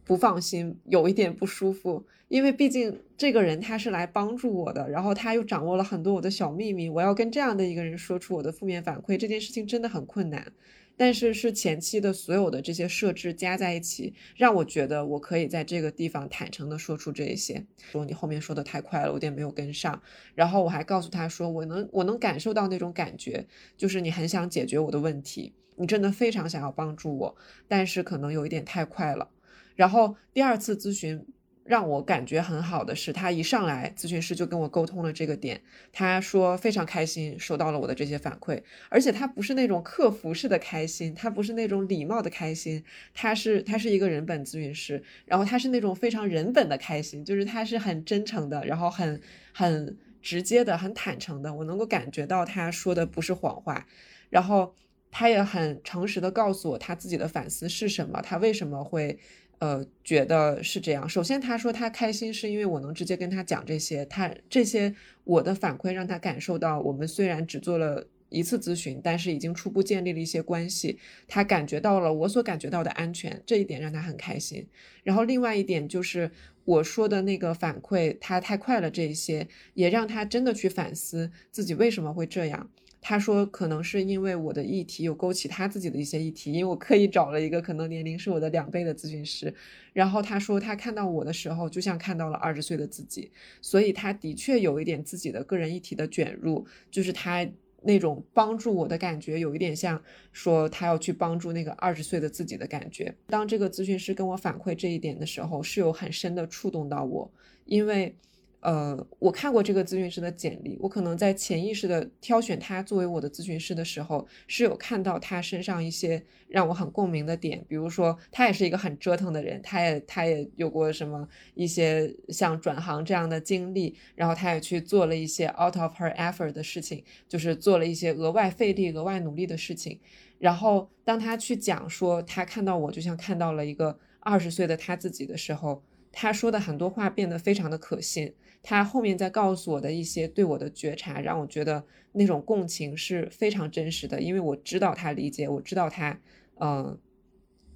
[0.03, 2.05] 不放心，有一点不舒服。
[2.31, 10.49] 因为毕竟这个人他是来帮助我的，然后他又掌握了很多我的小秘密，我要跟这样的一个人说出我的负面反馈，这件事情真的很困难。
[10.95, 17.65] 但是是前期的所有的这些设置加在一起，让我觉得我可以在这个地方坦诚的说出这一些。
[17.77, 20.01] 说你后面说的太快了，我有点没有跟上。
[20.33, 27.35] 然后我还告诉他说，我能我能感受到那种感觉，就是你很想解决我的问题，你真的非常想要帮助我，
[27.67, 29.27] 但是可能有一点太快了。
[29.75, 31.25] 然后第二次咨询。
[31.71, 35.61] 让我感觉很好的是，他一上来，咨询师就跟我沟通了这个点。
[35.93, 49.21] 他说非常开心收到了我的这些反馈，而且他不是那种客服式的开心，他不是那种礼貌的开心，他是他是一个人本咨询师，然后他是那种非常人本的开心，就是他是很真诚的，然后很
[49.53, 53.87] 很直接的，很坦诚的，我能够感觉到他说的不是谎话，
[54.29, 54.75] 然后
[55.09, 59.17] 他也很诚实的告诉我他自己的反思是什么，他为什么会。
[59.61, 61.07] 呃，觉得是这样。
[61.07, 70.97] 首先，他说他开心是因为我能直接跟他讲这些，他这些我的反馈让他感受到，我们虽然只做了一次咨询，但是已经初步建立了一些关系。
[71.27, 74.67] 他感觉到了我所感觉到的安全，这一点让他很开心。
[75.03, 76.31] 然后，另外一点就是
[76.65, 82.71] 我说的那个反馈，他太快了，这一些也让他真的去反思自己为什么会这样。
[83.01, 89.53] 他说可能是因为我的议题有勾起他自己的一些议题，因为我刻意找了一个可能年龄是我的两倍的咨询师，
[89.91, 93.31] 然后他说他看到我的时候就像看到了二十岁的自己，
[93.61, 97.45] 所以他的确有一点自己的个人议题的卷入，就是他。
[97.83, 99.99] 那种帮助我的感觉，有一点像
[100.31, 103.11] 说他要去帮助那个二十岁的自己的感觉。
[103.25, 107.33] 当这个咨询师跟我反馈这一点的时候，是有很深的触动到我，
[107.65, 108.15] 因为。
[108.61, 129.99] 呃，我看过这个咨询师的简历，我可能在潜意识的挑选他作为我的咨询师的时候，是有看到他身上一些让我很共鸣的点，比如说他也是一个很折腾的人，他也他也有过什么一些像转行这样的经历，然后他也去做了一些 out of her effort 的事情，就是做了一些额外费力、额外努力的事情，
[130.37, 135.81] 然后当他去讲说他看到我就像看到了一个二十岁的他自己的时候，
[136.11, 138.31] 他说的很多话变得非常的可信。
[138.63, 146.19] 他后面在告诉我的一些对我的觉察，让我觉得那种共情是非常真实的，因为我知道他理解，我知道他，
[146.59, 146.97] 嗯，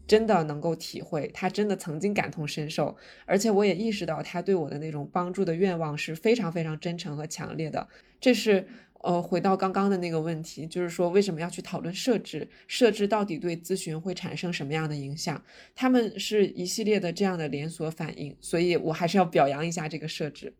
[0.06, 7.88] 真的能够体会，他真的曾经感同身受，而且我也意识到他对我的那种帮助的愿望是非常非常真诚和强烈的。
[8.20, 8.68] 这是，
[9.02, 12.48] 呃，回到刚刚的那个问题，就是说为什么要去讨论设置？
[12.68, 15.44] 设置到底对咨询会产生什么样的影响？
[15.74, 20.54] 他们是一系列的这样的连锁反应，所以我还是要表扬一下这个设置。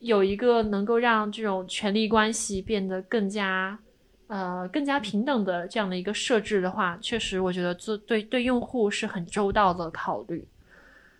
[0.00, 3.76] 有一个能够让这种权力关系变得更加，
[4.28, 10.46] 呃，更加平等的这样的一个设置的话，确实，我觉得做对对用户是很周到的考虑。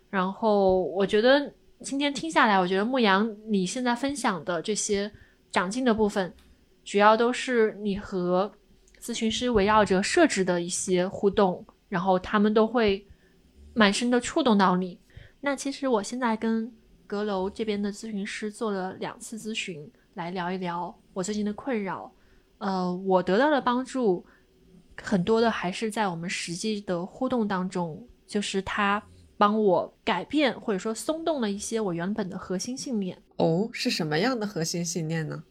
[0.09, 1.51] 然后，我觉得
[1.81, 5.11] 今天听下来，我觉得牧羊你现在分享的这些
[5.51, 6.33] 长进的部分，
[6.85, 8.51] 主要都是你和
[9.01, 13.05] 咨询师围绕着设置的一些互动，然后他们都会
[13.73, 14.97] 满身的触动到你。
[15.41, 16.71] 那其实我现在跟。
[17.09, 22.13] 阁楼这边的咨询师做了两次咨询，来聊一聊我最近的困扰。
[22.59, 24.23] 呃，我得到的帮助
[25.01, 29.01] 很多的还是在我们实际的互动当中，就是他
[29.39, 33.17] 帮我改变或者说松动了一些我原本的核心信念。
[33.37, 35.43] 哦，是什么样的核心信念呢？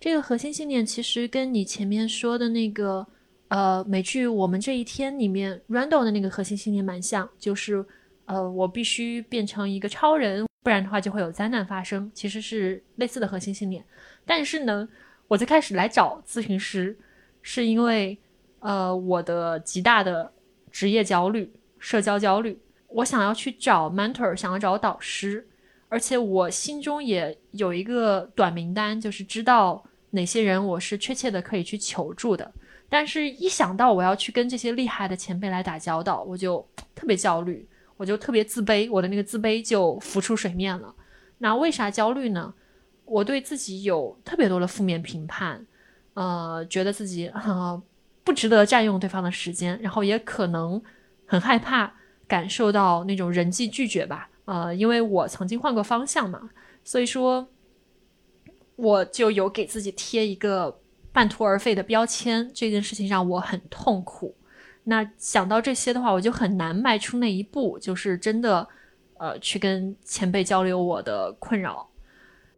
[0.00, 3.06] 这个核心信念其实跟你前面说的那个
[3.48, 7.84] 呃美剧《我们这一天》里面 Randall 的那个核心信念蛮像，就是
[8.24, 10.47] 呃我必须变成一个超人。
[10.68, 13.82] 不然的话就会有灾难发生，其实是类似的核心信念。
[14.26, 14.86] 但是呢，
[15.26, 16.94] 我最开始来找咨询师，
[17.40, 18.18] 是因为
[18.58, 20.30] 呃我的极大的
[20.70, 25.48] 职业焦虑、社交焦虑，我想要去找 mentor，想要找导师，
[25.88, 32.52] 而且我心中也有一个短名单，就是知道哪些人我是确切的可以去求助的。
[32.90, 36.62] 但是，一想到我要去跟这些厉害的前辈来打交道，我就
[36.94, 37.66] 特别焦虑。
[37.98, 40.94] 我就特别自卑，我的那个自卑就浮出水面了。
[41.38, 42.54] 那为啥焦虑呢？
[43.04, 45.66] 我对自己有特别多的负面评判，
[46.14, 47.82] 呃，觉得自己呃
[48.22, 50.82] 不值得占用对方的时间，然后也可能
[51.26, 51.94] 很害怕
[52.26, 54.28] 感受到那种人际拒绝吧。
[54.44, 56.50] 呃，因为我曾经换过方向嘛，
[56.84, 57.48] 所以说
[58.76, 60.80] 我就有给自己贴一个
[61.12, 64.34] 半途而废的标签，这件事情让我很痛苦。
[64.88, 68.66] 那想到这些的话，我就很难迈出那一步，就是真的，
[69.18, 71.90] 呃，去跟前辈交流我的困扰。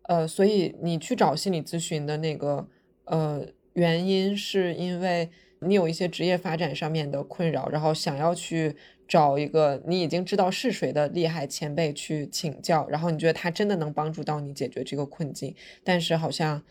[0.03, 2.67] 呃，所以你去找心理咨询的那个
[3.05, 5.29] 呃原因，是因为
[5.61, 8.77] 你有一些职业发展上面的困扰，然后想要去
[9.09, 16.63] 找一个你已经知道是谁的厉害前辈去请教，然后你觉得他真的能帮助到你解决这个困境，但是好像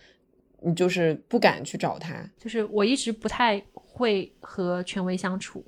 [0.61, 2.15] 你就是不敢去找他。
[2.37, 3.63] 就是我一直不太。
[3.91, 5.61] 会和权威相处，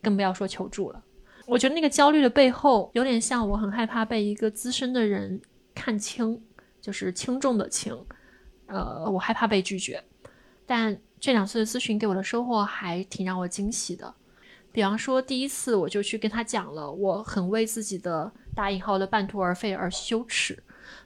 [0.00, 1.04] 更不要说求助了。
[1.44, 5.38] 我觉得那个焦虑的背后，有点像我很害怕被一个资深的人
[5.74, 6.40] 看清，
[6.80, 7.94] 就是轻重的轻。
[8.64, 10.02] 呃，我害怕被拒绝。
[10.64, 14.14] 但这两次的咨询给我的收获还挺让我惊喜的。
[14.72, 20.58] 比方说，第一次我就去跟他讲了，我很为自己的打引号的半途而废而羞耻，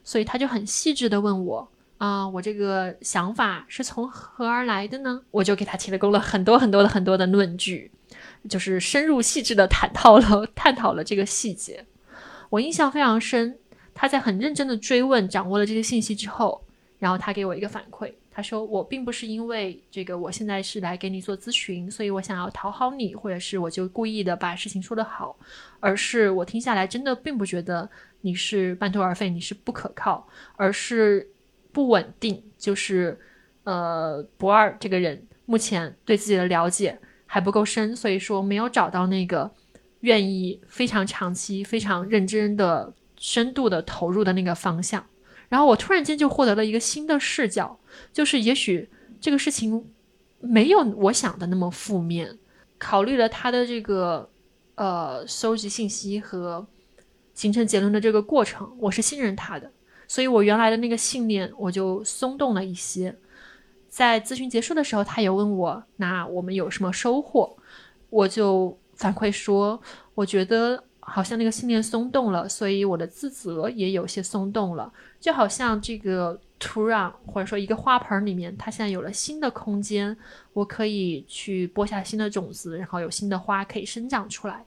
[0.05, 1.69] 所以他就很细致的问我。
[2.01, 5.21] 啊，我这个想法是从何而来的呢？
[5.29, 7.91] 我就给他提供了很多很多的很多的论据，
[8.49, 11.85] 就是深入细致的探讨了探讨了这个细节。
[12.49, 13.55] 我印象非常深，
[13.93, 16.65] 他在很认真的追问、掌握了这些信息之后，
[16.97, 25.37] 然后他给我一个反馈，他说我并不是因为这个我现在是来给你做咨询，所以我想要讨好你，或者是我就故意的把事情说得好，
[25.79, 27.87] 而是我听下来真的并不觉得
[28.21, 31.29] 你是半途而废，你是不可靠，而是。
[31.71, 33.19] 不稳定，就是，
[33.63, 39.49] 呃，博二这个人目前对自己的了解还不够深，所以说没有找到那个
[40.01, 45.05] 愿意非常长期、非常认真的、深度的投入的那个方向。
[45.49, 47.79] 然后我突然间就获得了一个新的视角，
[48.13, 49.85] 就是也许这个事情
[50.39, 52.37] 没有我想的那么负面。
[52.77, 54.29] 考虑了他的这个
[54.75, 56.65] 呃收集信息和
[57.33, 59.71] 形成结论的这个过程，我是信任他的，
[60.11, 63.15] 所以我原来的那个信念我就松动了一些。
[63.87, 67.55] 在咨询结束的时候，他也问我，那我们有什么收获？
[68.09, 69.81] 我就反馈说，
[70.13, 76.37] 我觉得好像那个信念松动了，所以我的自责也有些松动了，就好像这个。
[76.63, 80.15] 土壤或者说一个花盆里面，它现在有了新的空间，
[80.53, 84.63] 我可以去播下新的种子，然后有新的花可以生长出来。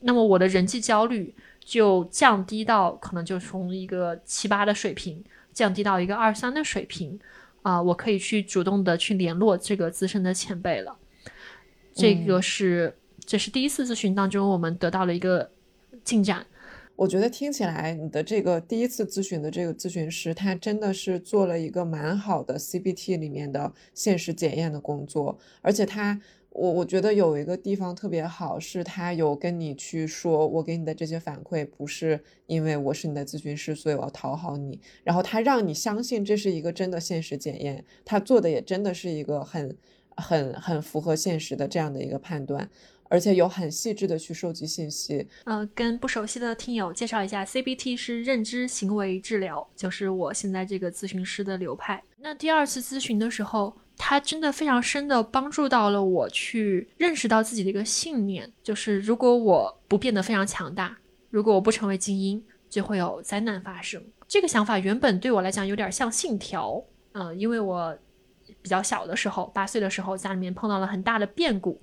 [0.00, 7.18] 那么我的人际焦虑就降低到可能就从一个七八的水平降低到一个二三的水平
[7.62, 10.96] 啊，我可以去主动的去联络这个资深的前辈了。
[11.94, 15.50] 这个是这是第一次咨询当中我们得到了一个
[16.02, 16.46] 进展。
[16.96, 26.20] 我觉得听起来，你的这个第一次咨询的这个咨询师，他真的是做了一个蛮好的 CBT 里面的现实检验的工作，而且他，
[26.50, 39.76] 我我觉得有一个地方特别好，是他有跟你去说，我给你的这些反馈不是因为我是你的咨询师，所以我要讨好你，然后他让你相信这是一个真的现实检验，他做的也真的是一个很
[40.16, 42.68] 很很符合现实的这样的一个判断。
[43.12, 45.26] 而且有很细致的去收集信息。
[45.42, 52.00] 呃，跟不熟悉的听友介绍一下，CBT 是认知行为治疗，就是我现在这个咨询师的流派。
[52.18, 60.96] 那第二次咨询的时候，它真的非常深的帮助到了我去认识到自己的一个信念，就是如果我不变得非常强大，
[61.28, 64.02] 如果我不成为精英，就会有灾难发生。
[64.26, 66.82] 这个想法原本对我来讲有点像信条。
[67.12, 67.94] 嗯，因为我
[68.62, 71.78] 比较小的时候，八岁的时候，家里面碰到了很大的变故。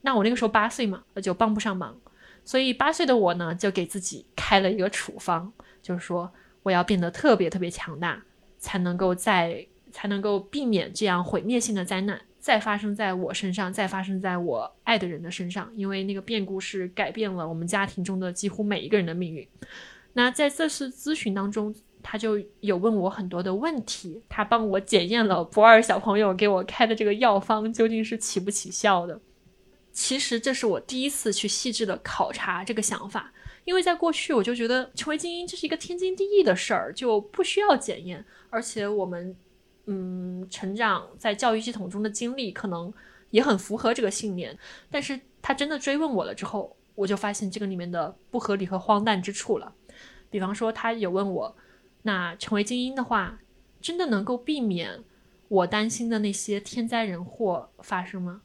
[0.00, 1.96] 那我那个时候八岁嘛，就帮不上忙，
[2.44, 6.28] 所以八岁的我呢，就给自己开了一个处方，就是说
[6.64, 8.20] 我要变得特别特别强大，
[8.58, 19.46] 才能够在才能够避免这样毁灭性的灾难再发生在我身上，再发生在我爱的人的身上，因为那个变故是改变了我们家庭中的几乎每一个人的命运。
[20.14, 21.72] 那在这次咨询当中，
[22.02, 29.20] 他就有问我很多的问题，他帮我检验了不二小朋友给我开的这个药方究竟是起不起效的。
[29.92, 33.32] 其实这是我第一次去细致的考察这个想法，
[33.64, 38.24] 因为在过去我就觉得成为精英这是一个天经地义的事儿，就不需要检验。
[38.50, 39.36] 而且我们，
[39.86, 42.92] 嗯，成长在教育系统中的经历可能
[43.30, 44.58] 也很符合这个信念。
[44.90, 49.74] 但是他真的追问我了之后，我就发现这个里面的不合理和荒诞之处了。
[50.30, 51.56] 比方说，他有问我，
[52.02, 53.40] 那成为精英的话，
[53.80, 55.04] 真的能够避免
[55.48, 58.42] 我担心的那些天灾人祸发生吗？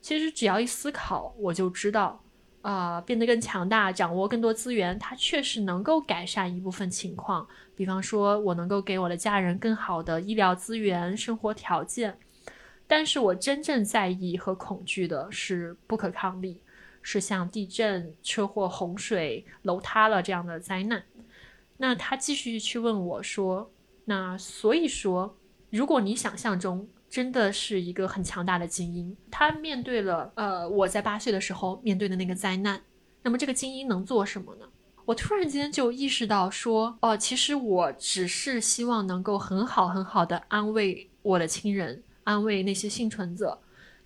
[0.00, 2.23] 其实只要一思考，我就知道，
[2.64, 7.46] 啊，变得更强大，掌握更多资源，它确实能够改善一部分情况。
[7.76, 12.18] 比方说，我能够给我的家人更好的医疗资源、生活条件。
[12.86, 16.62] 但是我真正在意和恐惧的是不可抗力，
[17.02, 21.04] 是像地震、车祸、洪水、楼塌了这样的灾难。
[21.76, 23.70] 那他继续去问我说
[24.06, 25.36] ：“那所以说，
[25.68, 32.82] 如果你想象中。”真的是一个很强大的精英，他面对了呃我在八岁的时候面对的那个灾难。
[33.22, 34.66] 那么这个精英能做什么呢？
[35.04, 43.56] 我突然间就意识到说，哦，其实我只是希望能够很好很好的安慰我的亲人，安慰那些幸存者，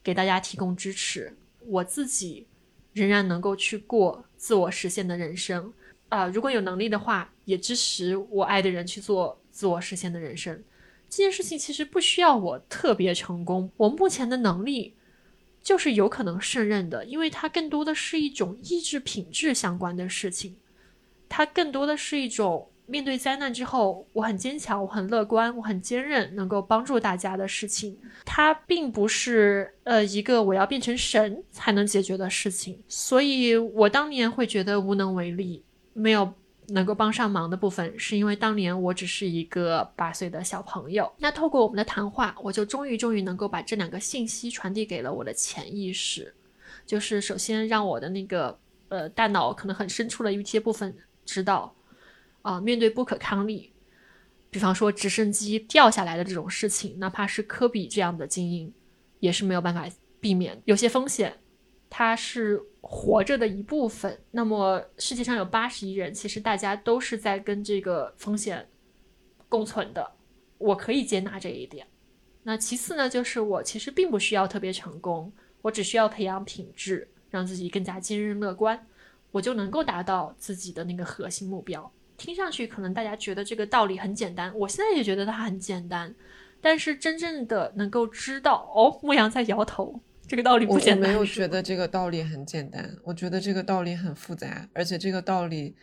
[0.03, 1.35] 给大家提供支持。
[1.61, 2.47] 我自己
[2.93, 5.73] 仍然能够去过自我实现的人生
[6.11, 10.63] 啊，如果有能力的话，也支持我爱的人去做自我实现的人生。
[11.11, 14.95] 这件事情其实不需要我特别成功，我目前的能力
[15.63, 20.57] 就是有可能胜任的，因为它更多的是一种意志品质相关的事情，
[21.29, 27.99] 它更多的是一种面对灾难之后我很坚强、我很乐观、我很坚韧，能够帮助大家的事情。
[28.25, 36.33] 它并不是呃一个我要变成神才能解决的事情，所以我当年会觉得无能为力，没有。
[36.69, 41.11] 能够帮上忙的部分，是因为当年我只是一个八岁的小朋友。
[41.19, 46.35] 那透过我们的谈话，我就终于终于能够把这两个信息传递给了我的潜意识，
[46.87, 48.59] 就是首先让我的那个
[48.89, 50.95] 呃大脑可能很深处的一些部分
[51.25, 51.75] 知道，
[52.43, 53.73] 啊，面对不可抗力，
[54.51, 58.73] 比方说直升机掉下来的这种事情，哪怕是科比这样的精英，
[59.21, 59.87] 也是没有办法
[60.21, 61.39] 避免，有些风险。
[61.91, 64.19] 它是活着的一部分。
[64.31, 68.69] 那么世界上有八十亿人，其实大家都是在跟这个风险
[69.49, 70.13] 共存的。
[70.59, 71.87] 我可以接纳这一点。
[72.43, 78.87] 那其次呢，就是我其实并不需要特别成功，我只需要培养品质，让自己更加坚韧乐观，
[79.31, 81.93] 我就能够达到自己的那个核心目标。
[82.17, 86.13] 听上去可能大家觉得这个道理很简单，我现在也觉得它很简单。
[86.61, 91.11] 但是真正的能够知道，哦，牧羊在摇头，这个道理不简单。
[91.11, 95.75] 我没有觉得这个道理很简单，我觉得这个道理很复杂，而且这个道理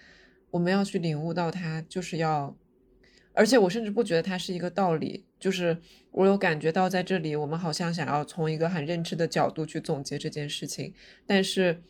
[0.52, 2.56] 我们要去领悟到它，就是要，
[3.34, 5.78] 而且我甚至不觉得它是一个道理，就是
[6.12, 10.94] 我有感觉到在这里，我们好像想要从一个很认知的角度去总结这件事情，
[11.26, 11.82] 但是。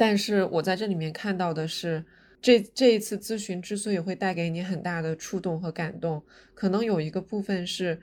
[0.00, 2.04] 但是我在这里面看到的是，
[2.40, 6.22] 这这一次咨询之所以会带给你很大的触动和感动，
[6.54, 8.00] 可能有一个部分是，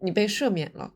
[0.00, 0.94] 你被赦免了。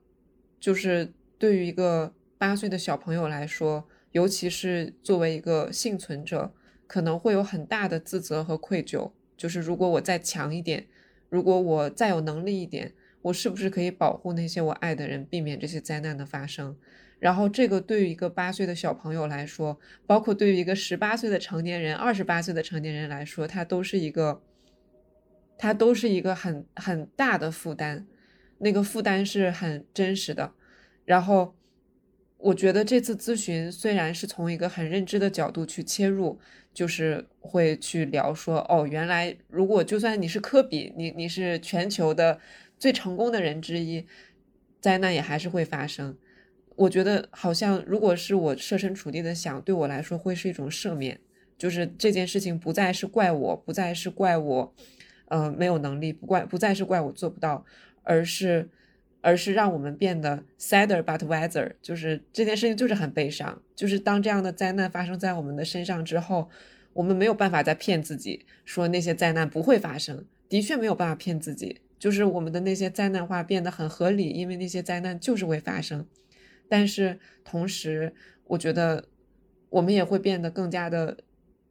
[0.59, 6.53] 就是对于一个八岁的小朋友来说，尤其是作为一个幸存者，
[6.87, 9.13] 可能会有很大的自责和愧疚。
[9.37, 10.87] 就是如果我再强一点，
[11.29, 12.93] 如果我再有能力一点，
[13.23, 16.77] 我是不是可以保护那些我爱的人，避免这些灾难的发生？
[17.19, 24.43] 然后，这个对于一个八岁的小朋友来说，包括对于一个十八岁的成年人、二十八岁的成年人来说，他都是一个，
[25.57, 28.07] 他都是一个很很大的负担。
[28.59, 30.53] 那个负担是很真实的。
[31.05, 31.55] 然后，
[32.39, 36.39] 我觉得这次咨询虽然是从一个很认知的角度去切入，
[36.75, 42.41] 就是会去聊说，哦，原来如果就算你是科比，你你是全球的
[42.79, 44.07] 最成功的人之一，
[44.81, 46.17] 灾难也还是会发生。
[46.75, 51.19] 我觉得好像，如果是我设身处地的想，对我来说会是一种赦免，
[51.57, 54.75] 就是这件事情不再是怪我，不再是怪我，
[55.29, 57.65] 呃，没有能力，不怪，不再是怪我做不到，
[58.07, 58.71] 而是，
[59.21, 66.49] 而是让我们变得 sadder but wiser，就是这件事情就是很悲伤，就是当这样的灾难发生在我们的身上之后，
[66.93, 76.07] 我们没有办法再骗自己说那些灾难不会发生，的确没有办法骗自己，就是我们的那些灾难化变得很合理，因为那些灾难就是会发生。
[76.69, 79.05] 但是同时，我觉得
[79.71, 81.19] 我们也会变得更加的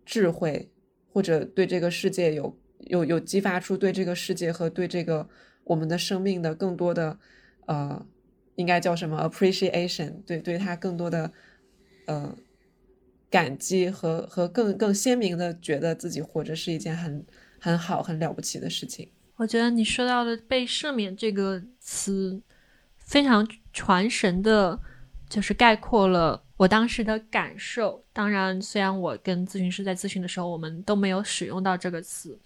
[0.05, 0.69] 智慧，
[1.11, 5.27] 或者对这个世界有有有激发出对这个世界和对这个
[5.65, 7.19] 我们的生命的更多的
[7.65, 8.05] 呃，
[8.55, 10.23] 应该叫什么 appreciation？
[10.25, 11.31] 对，对他更多的
[12.05, 12.33] 呃
[13.29, 17.25] 感激和和更更鲜明的觉得自己活着是一件很
[17.59, 19.11] 很好很了不起的事情。
[19.35, 22.41] 我觉得你说到的被赦免这个词。
[22.97, 24.79] 非常传神的，
[25.29, 28.03] 就是概括了我当时的感受。
[28.11, 32.39] 当然，虽然我跟咨询师在咨询的时候，我们都没有使用到这个词，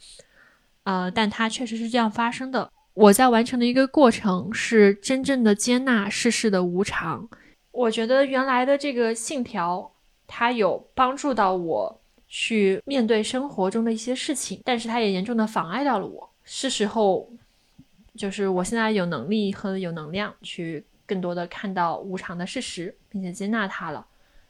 [0.83, 2.69] 呃，但它确实是这样发生的。
[2.99, 7.29] 我在完成的一个过程是真正的接纳世事的无常。
[7.71, 9.89] 我觉得原来的这个信条，
[10.27, 16.29] 它有帮助到我去面对生活中的一些事情，但是它也严重的妨碍到了我。
[16.43, 17.29] 是时候。
[18.17, 24.05] 就是我现在有能力和有能量去更多的看到无常的事实，并且接纳它了。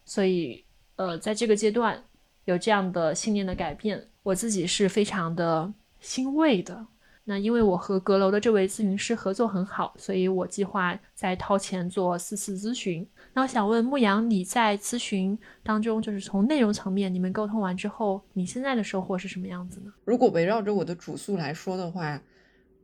[0.05, 0.63] 所以，
[0.95, 2.03] 呃，在这个阶段
[2.45, 6.83] 有这样的信念的改变，我自己是非常的欣慰的。
[7.29, 13.07] 那因为我和阁楼的这位咨询师合作很好，所以我计划再掏钱做四次咨询。
[13.33, 19.93] 那我想问牧羊，你在咨询当中，就是从内容层面，你们沟通完之后，你现在的收获是什么样子呢？
[20.03, 22.19] 如果围绕着我的主诉来说的话。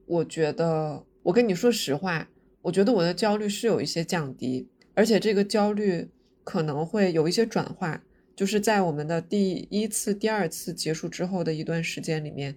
[0.07, 2.27] 我觉得，我跟你说实话，
[2.61, 6.07] 我觉得我的焦虑是有一些降低，而且这个焦虑
[6.43, 7.99] 可能会有一些转化，
[8.35, 12.55] 就是在我们的第一次、第二次结束之后的一段时间里面，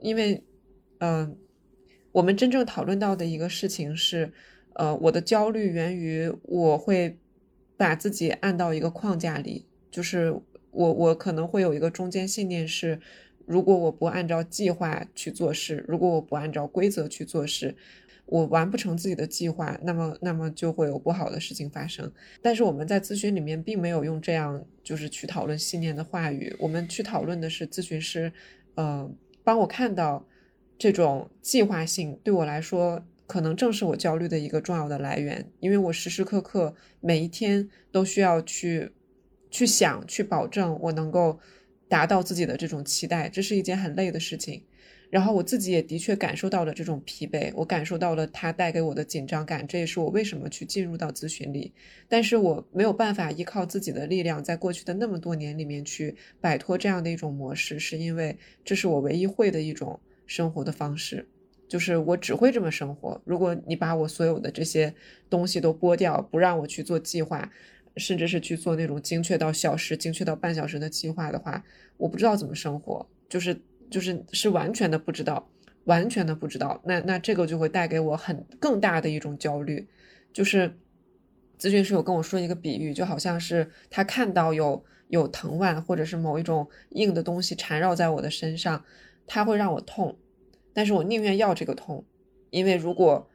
[0.00, 0.42] 因为，
[1.02, 1.36] 嗯，
[2.12, 4.32] 我们真正讨论到的一个事情是，
[4.74, 7.18] 呃，我的焦虑源于我会
[7.76, 10.30] 把自己按到一个框架里，就是
[10.70, 13.00] 我我可能会有一个中间信念是。
[13.44, 17.74] 如果我不按照计划去做事，如果我不按照规则去做事，
[18.24, 22.10] 我完不成自己的计划，那么那么就会有不好的事情发生。
[22.40, 28.32] 但是我们在咨询里面并没有用这样就是去讨论信念的话语，我们去讨论的是咨询师，
[28.76, 29.10] 呃，
[29.42, 30.24] 帮我看到
[30.82, 38.90] 这种计划性对我来说可能正是我焦虑的一个重要的来源，因为我时时刻刻每一天都需要去
[39.48, 41.38] 去想去保证我能够。
[41.88, 44.62] 达到自己的这种期待，这是一件很累的事情。
[45.10, 51.70] 然后我自己也的确感受到了这种疲惫，我感受到了它带给我的紧张感，这也是我为什么去进入到咨询里。
[52.08, 61.28] 但是我没有办法依靠自己的力量，在过去的那么多年里面去摆脱这样的一种模式，是因为这是我唯一会的一种生活的方式，
[61.68, 63.20] 就是我只会这么生活。
[63.24, 64.94] 如果你把我所有的这些
[65.28, 67.50] 东西都剥掉，不让我去做计划。
[67.98, 71.62] 甚至是去做那种精确到小时、精确到半小时的计划的话，
[71.98, 73.54] 我不知道怎么生活，就是
[73.90, 75.46] 就是是完全的不知道，
[75.84, 76.80] 完全的不知道。
[76.86, 79.86] 那那这个就会带给我很更大的一种焦虑。
[80.32, 80.74] 就是
[81.58, 88.82] 咨询师有跟我说一个比喻，就好像是他看到有有藤蔓或者是某一种硬的东西缠绕在我的身上，
[89.26, 90.18] 它会让我痛。
[90.72, 92.04] 但是我宁愿要这个痛，
[92.50, 93.28] 因为如果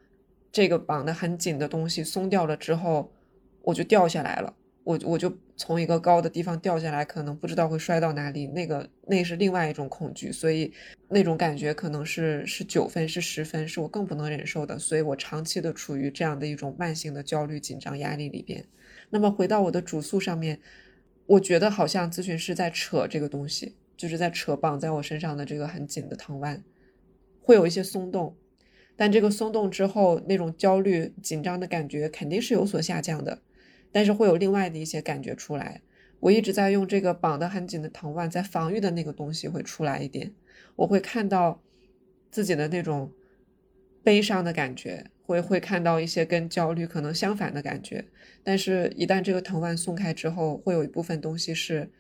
[0.52, 3.14] 这个绑得很紧的东西松掉了之后，
[3.62, 10.74] 我就掉下来了，我我就从一个高的地方掉下来，可能不知道会摔到哪里，那个那是另外一种恐惧，所以
[11.10, 18.66] 那种感觉可能是是九分是十分，是我更不能忍受的，所以我长期的处于这样的一种慢性的焦虑、紧张、压力里边。
[19.10, 20.60] 那么回到我的主诉上面，
[21.26, 26.64] 我觉得好像咨询师在扯这个东西，就是在扯绑在我身上的这个很紧的藤蔓，
[27.42, 28.38] 会有一些松动。
[28.96, 33.42] 但这个松动之后，那种焦虑、紧张的感觉肯定是有所下降的，
[33.92, 35.82] 但是会有另外的一些感觉出来。
[36.20, 40.34] 我一直在用这个绑得很紧的藤蔓，在防御的那个东西会出来一点。
[40.76, 41.62] 我会看到
[42.32, 43.12] 自己的那种
[44.04, 48.06] 悲伤的感觉，会会看到一些跟焦虑可能相反的感觉。
[48.44, 51.92] 但是，一旦这个藤蔓松开之后，会有一部分东西是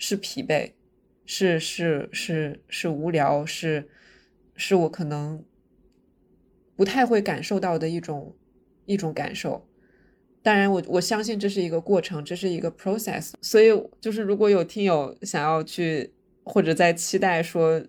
[0.00, 0.72] 是疲惫，
[1.24, 3.88] 是是是是无聊，是
[4.56, 5.44] 是我可能。
[6.76, 8.34] 不太会感受到的一种
[8.86, 9.68] 一种感受，
[10.42, 13.32] 当然，我我相信这是一个过程，这是一个 process。
[13.42, 13.68] 所以，
[14.00, 16.10] 就是如果有听友想要去
[16.42, 17.82] 或者在期待说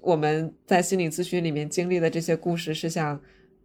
[0.00, 3.20] 我们在心理咨询里面经历的这些故事是像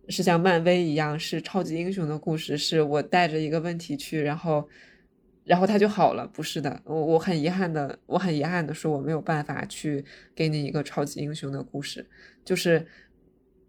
[0.07, 4.67] 是像漫威一样是超级英雄的故事，是我带着一个问题去，然后
[5.49, 12.05] 然后他就好了，不是的，我我很遗憾的，我很遗憾的说我没有办法去给你一个超级英雄的故事，
[12.45, 12.85] 就是。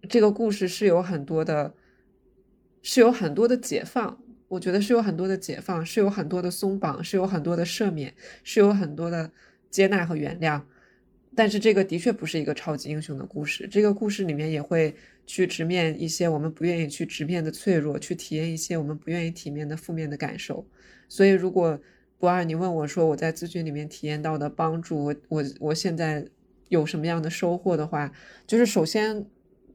[0.09, 1.75] 这个故事是有很多的，
[2.81, 4.19] 是有很多的解放，
[4.49, 9.31] 我觉得是有很多的解放，是有很多的松绑，是有很多的赦免，是有很多的
[9.69, 10.63] 接纳和原谅。
[11.37, 14.97] 但是这个的确不是一个超级英雄的故事，这个故事里面也会
[15.27, 20.67] 去直面一些我们不愿意去直面的脆弱，去体验一些我们不愿意体面的负面的感受。
[21.09, 21.81] 所以，如果
[22.19, 26.27] 不二你问我说我在咨询里面体验到的帮助，我我我现在
[26.69, 28.13] 有什么样的收获的话，
[28.47, 29.27] 就是首先。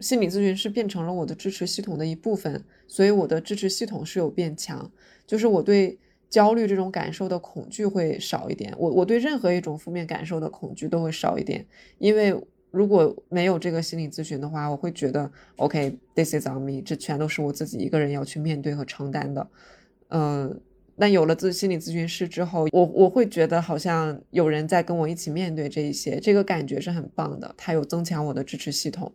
[0.01, 4.91] 心理咨询师变成了我的支持系统的一部分，所以我的支持系统是有变强，
[5.25, 5.97] 就是我对
[6.29, 8.75] 焦虑这种感受的恐惧会少一点。
[8.77, 11.65] 我我对任何一种负面感受的恐惧都会少一点，
[11.97, 12.35] 因为
[12.75, 19.47] 如果没有这个心理咨询的话，我会觉得 OK，this is on me，这全都是我自己一个人要去面对和承担的。
[20.09, 20.59] 嗯，
[20.97, 29.11] 但有了自心理咨询师之后，我我会觉得好像有人在跟我一起面对这一些，这个感觉是很棒的，它有增强我的支持系统。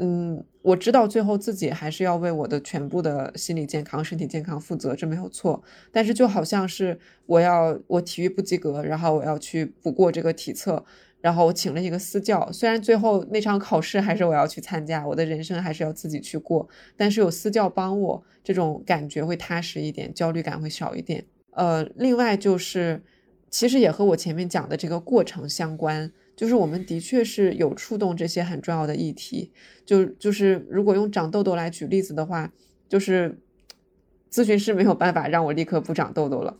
[0.00, 5.60] 嗯，我知道最后自己还是要为我的全部的心理健康、身体健康负责，这没有错。
[5.90, 10.84] 但是就好像是我要我体育不及格，然后我要去补过这个体测，
[11.20, 12.50] 然后我请了一个私教。
[12.52, 21.24] 虽然最后那场考试还是我要去参加，我的人生还是要自己去过，但是有私教帮我，这种感觉会踏实一点，焦虑感会少一点。
[21.50, 23.02] 呃，另外就是，
[23.50, 26.12] 其实也和我前面讲的这个过程相关。
[26.36, 29.50] 就是我们的确是有触动这些很重要的议题，
[29.84, 32.52] 就就是如果用长痘痘来举例子的话，
[32.88, 33.40] 就是
[34.30, 36.56] 咨询师没有办法让我立刻不长痘痘了，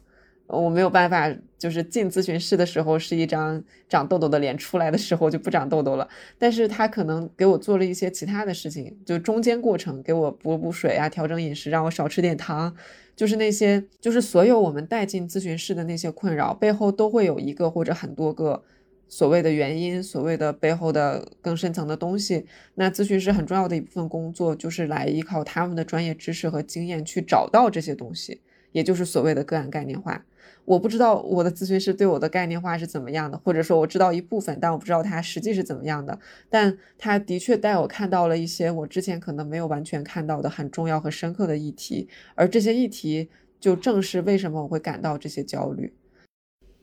[0.49, 6.09] 我没有办法就是进咨询室的时候是一张长痘痘的脸，出来的时候就不长痘痘了。
[6.38, 12.74] 但是他可能给我做了一些其他的事情，就中间过程给我补补水啊，调整饮食，让我少吃点糖，
[13.14, 18.64] 就是那些就是所有我们带进咨询室的那些困扰背后都会有一个或者很多个。
[19.11, 22.44] 所谓的原因，所谓的背后的更深层的东西，
[22.74, 28.42] 那咨询师很重要的一部分工作就是来依靠他们的专业知识和经验去找到这些东西，
[28.72, 30.26] 也就是所谓的个案概念化。
[30.68, 36.18] 我不知道我的咨询师对我的概念化是怎么样的，或者说我知道一部分，但我不知道他实际是怎么样的。
[36.50, 45.94] 但他的确带我看到了一些我之前可能没有完全看到的很重要和深刻的议题，而这些议题就正是为什么我会感到这些焦虑。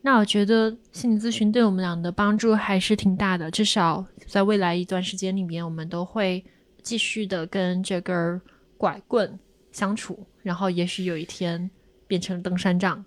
[0.01, 6.43] 那我觉得心理咨询对我们俩的帮助还是挺大的，至少在未来一段时间里面，我们都会
[6.81, 8.41] 继续的跟这根
[8.77, 9.37] 拐棍
[9.71, 11.69] 相处，然后也许有一天
[12.07, 13.05] 变成登山杖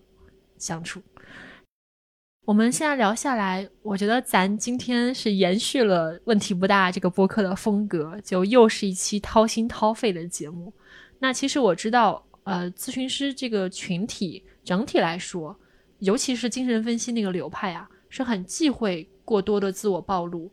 [0.59, 1.01] 相处。
[2.45, 10.73] 我们现在聊下来，我觉得咱今天是延续了问题不大这个播客的风格，就又是一期掏心掏肺的节目。
[11.19, 15.59] 那其实我知道，呃，咨询师这个群体整体来说。
[16.01, 20.49] 尤其是精神分析那个流派啊，是很忌讳过多的自我暴露，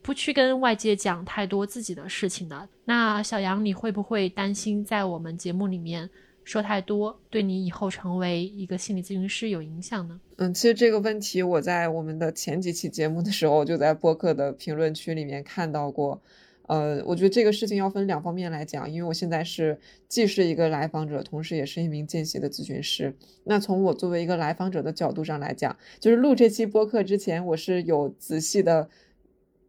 [0.00, 2.68] 不去跟外界讲太多自己的事情的。
[2.84, 6.08] 那小杨，你会不会担心在我们节目里面
[6.46, 10.20] 说太多，对你以后成为一个心理咨询师有影响呢？
[10.36, 16.22] 嗯，其实这个问题我在我们的前几期节目的时候，就在播客的评论区里面看到过。
[16.68, 19.76] 呃，我觉得这个事情要分两方面来讲，因为我现在是
[20.08, 23.12] 既是一个来访者，同时也是一名见习的咨询师。
[23.44, 28.88] 那从我作为一个来访者的角度上来讲，就是录这期播客之前，我是有仔细的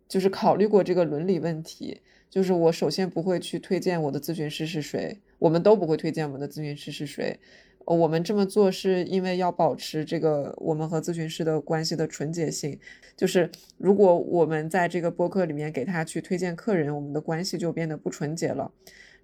[0.08, 2.02] 就是考虑过这个伦理问题。
[2.30, 7.40] 就是我首先不会去推荐我的咨询师是谁，我们都不会推荐我们的咨询师是谁。
[7.86, 12.78] 我们这么做是因为要保持这个我们和咨询师的关系的纯洁性。
[13.16, 18.70] 就是如果我们在这个播客里面给他去推荐客人，我们的关系就变得不纯洁了。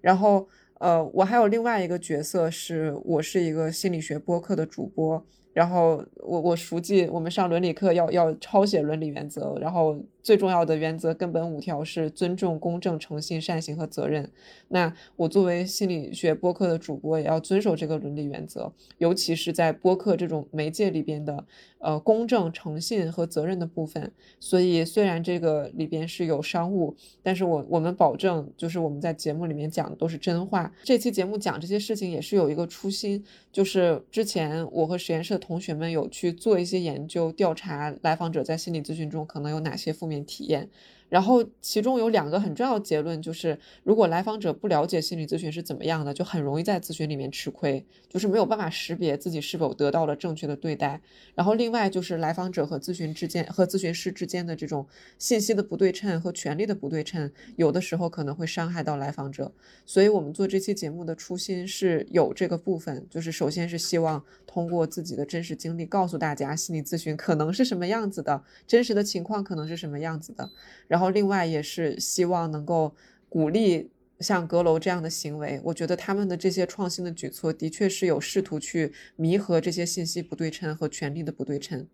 [0.00, 0.48] 然后，
[0.80, 5.22] 呃，我还有另外一个角色，是我是一个心理学播客的主播。
[5.52, 14.28] 然后我我熟记我们上伦理课要要抄写伦理原则，然后最重要的原则根本五条是尊重、公正、诚信、善行和责任。
[14.66, 21.44] 那我作为心理学播客的主播，也要遵守这个伦理原则，尤其是在播客这种媒介里边的
[21.78, 24.10] 呃公正、诚信和责任的部分。
[24.40, 30.72] 所以虽然这个里边是有商务，但是我我们保证就是我们在节目里面讲的都是真话。
[30.82, 33.22] 这期节目讲这些事情也是有一个初心，
[33.52, 35.44] 就是之前我和实验室的。
[35.44, 40.68] 同学们有去做一些研究调查，来访者在心理咨询中可能有哪些负面体验。
[41.10, 51.00] 然后其中有两个很重要的结论，就是如果来访者不了解心理咨询是怎么样的，就很容易在咨询里面吃亏，就是没有办法识别自己是否得到了正确的对待。
[51.36, 54.84] 然后另外就是来访者和咨询之间和咨询师之间的这种
[55.16, 59.52] 信息的不对称和权利的不对称，有的时候可能会伤害到来访者。
[59.86, 64.24] 所以我们做这期节目的初心是有这个部分，就是首先是希望
[64.54, 70.48] 通过自己的真实经历告诉大家心理咨询可能是什么样子的，真实的情况可能是什么样子的。
[70.86, 72.94] 然后另外也是希望能够
[73.28, 73.90] 鼓励
[74.20, 81.88] 像阁楼这样的行为，我觉得他们的这些创新的举措的确是有试图去弥合这些信息不对称和权力的不对称。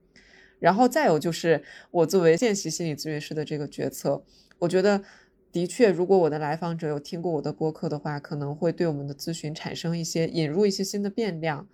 [0.58, 4.22] 然后再有就是我作为见习心理咨询师的这个决策，
[4.58, 5.02] 我觉得
[5.50, 11.66] 的确，如果我的来访者有听过我的播客的话，可能会对我们的咨询产生一些引入一些新的变量。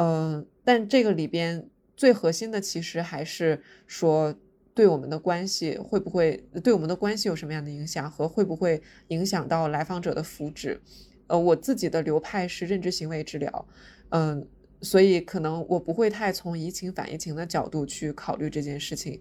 [0.00, 4.34] 嗯，但这个里边最核心的其实还是说。
[4.72, 10.78] 对我们的关系会不会对我们的关系有什么样的影响，和会不会影响到来访者的福祉？
[11.26, 13.68] 呃，我自己的流派是认知行为治疗，
[14.10, 14.46] 嗯，
[14.80, 19.20] 所以可能我不会太从移情反移情的角度去考虑这件事情。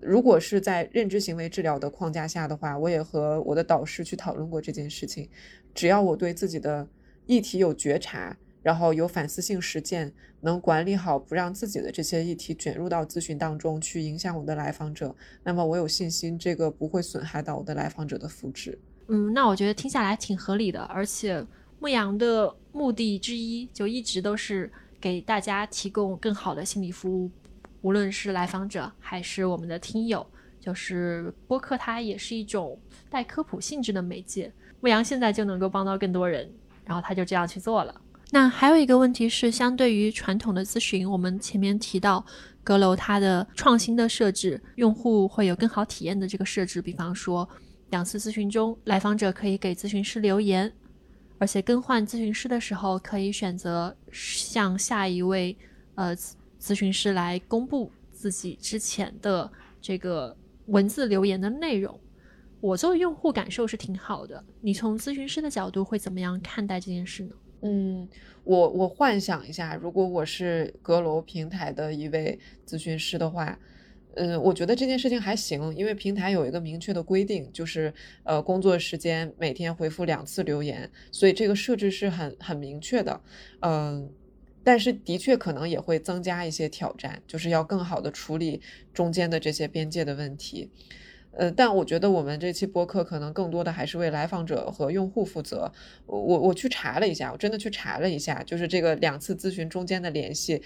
[0.00, 5.30] 如果是在认知行为治疗的框架下的话，我也和我的导师去讨论过这件事情。
[5.72, 6.86] 只要我对自己的
[7.26, 8.36] 议题有觉察。
[8.64, 10.10] 然后有反思性实践，
[10.40, 18.74] 能管理好不让自己的这些议题卷入到咨询当中去影响我的来访者，那么我有信心这个不会损害到我的来访者的福祉。
[19.08, 21.46] 嗯，那我觉得听下来挺合理的，而且
[21.78, 27.30] 牧羊的目的之一就一直都是给大家提供更好的心理服务，
[27.82, 30.26] 无论是来访者还是我们的听友，
[30.58, 34.50] 就是播客它也是一种带科普性质的媒介，
[34.80, 36.50] 牧羊现在就能够帮到更多人，
[36.86, 38.00] 然后他就这样去做了。
[38.30, 42.24] 那还有一个问题是，相对于传统的咨询，我们前面提到
[42.64, 46.82] 阁楼它的创新的设置，用户会有更好体验的这个设置。
[46.82, 47.48] 比方说，
[47.90, 50.72] 两次咨询中，来访者可以给咨询师留言，
[51.38, 55.56] 而且更换咨询师的时候，可以选择向下一位
[55.94, 56.16] 呃
[56.60, 59.48] 咨询师来公布自己之前的
[59.80, 62.00] 这个文字留言的内容。
[62.60, 64.42] 我作为用户感受是挺好的。
[64.60, 67.34] 你从咨询师的角度会怎么样看待这件事呢？
[67.66, 68.06] 嗯，
[68.44, 73.58] 我我幻想一下，如果我是阁楼平台的一位咨询师的话，
[74.16, 83.18] 嗯，我觉得这件事情还行，因为平台有一个明确的规定，就是呃工作时间每天回复两次留言，所以这个设置是很很明确的，
[83.60, 84.10] 嗯，
[84.62, 88.60] 但是的确可能也会增加一些挑战，就是要更好的处理
[88.92, 90.68] 中间的这些边界的问题。
[91.36, 95.70] 呃，但我觉得我们这期播客可能更多的还是为来访者和用户负责。
[96.06, 100.62] 我我去查了一下，我真的去查了一下，就是这个两次咨询中间的联系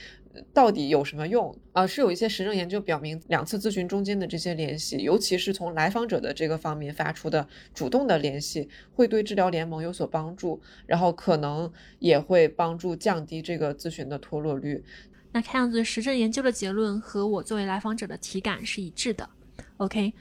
[0.53, 1.87] 到底有什么用啊？
[1.87, 14.85] 是有一些实证研究表明，两次咨询中间的这些联系，尤其是从来访者的这个方面发出的主动的联系，会对治疗联盟有所帮助，然后可能也会帮助降低这个咨询的脱落率。
[15.33, 19.29] 那看样子实证研究的结论和我作为来访者的体感是一致的。
[19.79, 20.13] OK。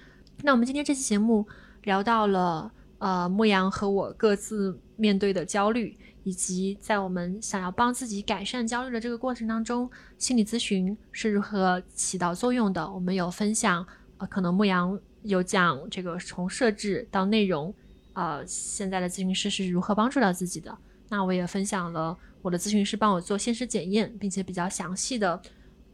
[0.43, 1.45] 那我们今天这期节目
[1.84, 9.89] 聊到了，呃，牧羊和我各自面对的焦虑，以及在我们想要帮自己改善焦虑的这个过程当中，
[10.19, 12.89] 心理咨询是如何起到作用的。
[12.91, 13.85] 我们有分享，
[14.19, 17.73] 呃，可能牧羊有讲这个从设置到内容，
[18.14, 20.77] 呃，现在的咨询师是如何帮助到自己的。
[21.09, 25.41] 那我也分享了我的咨询师帮我做现实检验，并且比较详细的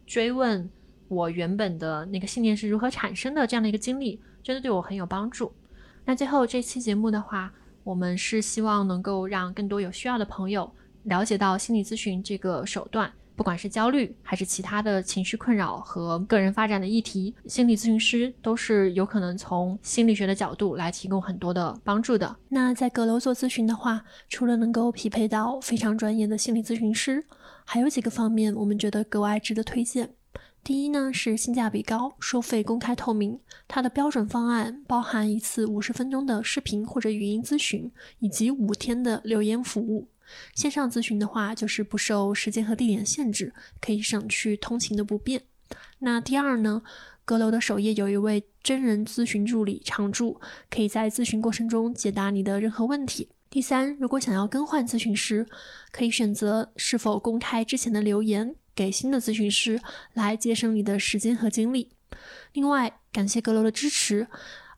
[0.06, 0.68] 追问
[1.08, 4.20] 我原本的那个信念是如何产生的这样的一个经历。
[4.44, 5.50] 真的对我很有帮助。
[6.04, 7.50] 那最后这期节目的话，
[7.82, 10.70] 我们是希望能够让更多有需要的朋友
[11.04, 22.36] 了解到心理咨询这个手段，不管是焦虑还是其他的情绪困扰和个人发展的议题，心理咨询师都是有可能从心理学的角度来提供很多的帮助的。
[22.50, 27.24] 那在阁楼做咨询的话，除了能够匹配到非常专业的心理咨询师，
[27.64, 30.14] 还有几个方面我们觉得格外值得推荐。
[30.64, 33.38] 第一呢是性价比高，收费公开透明。
[33.68, 40.08] 它的标准方案包含一次五十分钟的视频或者语音咨询，以及五天的留言服务。
[40.54, 45.42] 线上咨询的话，就是不受时间和地点限制，可以省去通勤的不便。
[45.98, 46.82] 那第二呢，
[47.26, 53.28] 阁楼的首页有一位真人咨询助理常驻，可以在咨询过程中解答你的任何问题。
[53.50, 55.46] 第三，如果想要更换咨询师，
[55.92, 59.80] 可以选择是否公开之前的留言给新的咨询师，
[60.12, 61.90] 来节省你的时间和精力。
[62.52, 64.26] 另外，感谢阁楼的支持。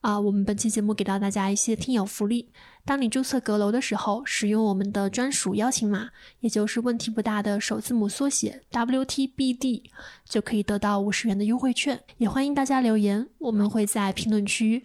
[0.02, 2.52] 啊，我们本期节目给到大家一些听友福利。
[2.85, 9.82] 当你注册阁楼的时候，使用我们的专属邀请码，也就是问题不大的首字母缩写 WTBD，
[10.24, 12.01] 就可以得到五十元的优惠券。
[12.18, 14.81] 也欢迎大家留言，我们会在评论区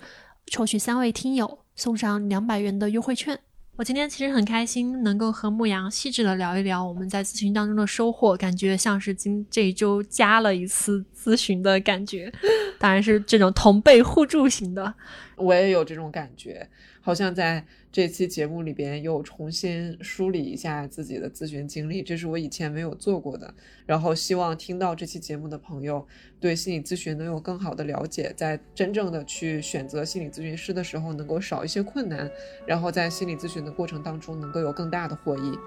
[0.47, 3.39] 抽取三位听友，送上两百元的优惠券。
[3.77, 12.31] 我今天其实很开心，能够和牧羊细致的聊一聊我们在咨询当中的收获，感觉像是今这一周加了一次咨询的感觉，
[12.77, 14.93] 当然是这种同辈互助型的。
[15.37, 16.69] 我也有这种感觉，
[17.01, 23.53] 好像在这期节目里边又重新梳理一下自己的咨询经历，这是我以前没有做过的。
[23.85, 26.07] 然后希望听到这期节目的朋友
[26.39, 32.29] 对心理咨询能有更好的了解，在真正的去选择心理咨询师的时候能够少一些困难，
[32.65, 35.57] 然后在心理咨询的过程当中能够有更大的获益。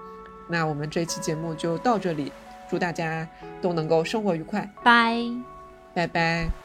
[0.49, 2.31] 那我们这期节目就到这里，
[2.69, 3.29] 祝大家
[3.61, 5.19] 都能够生活愉快，拜
[5.93, 6.64] 拜拜。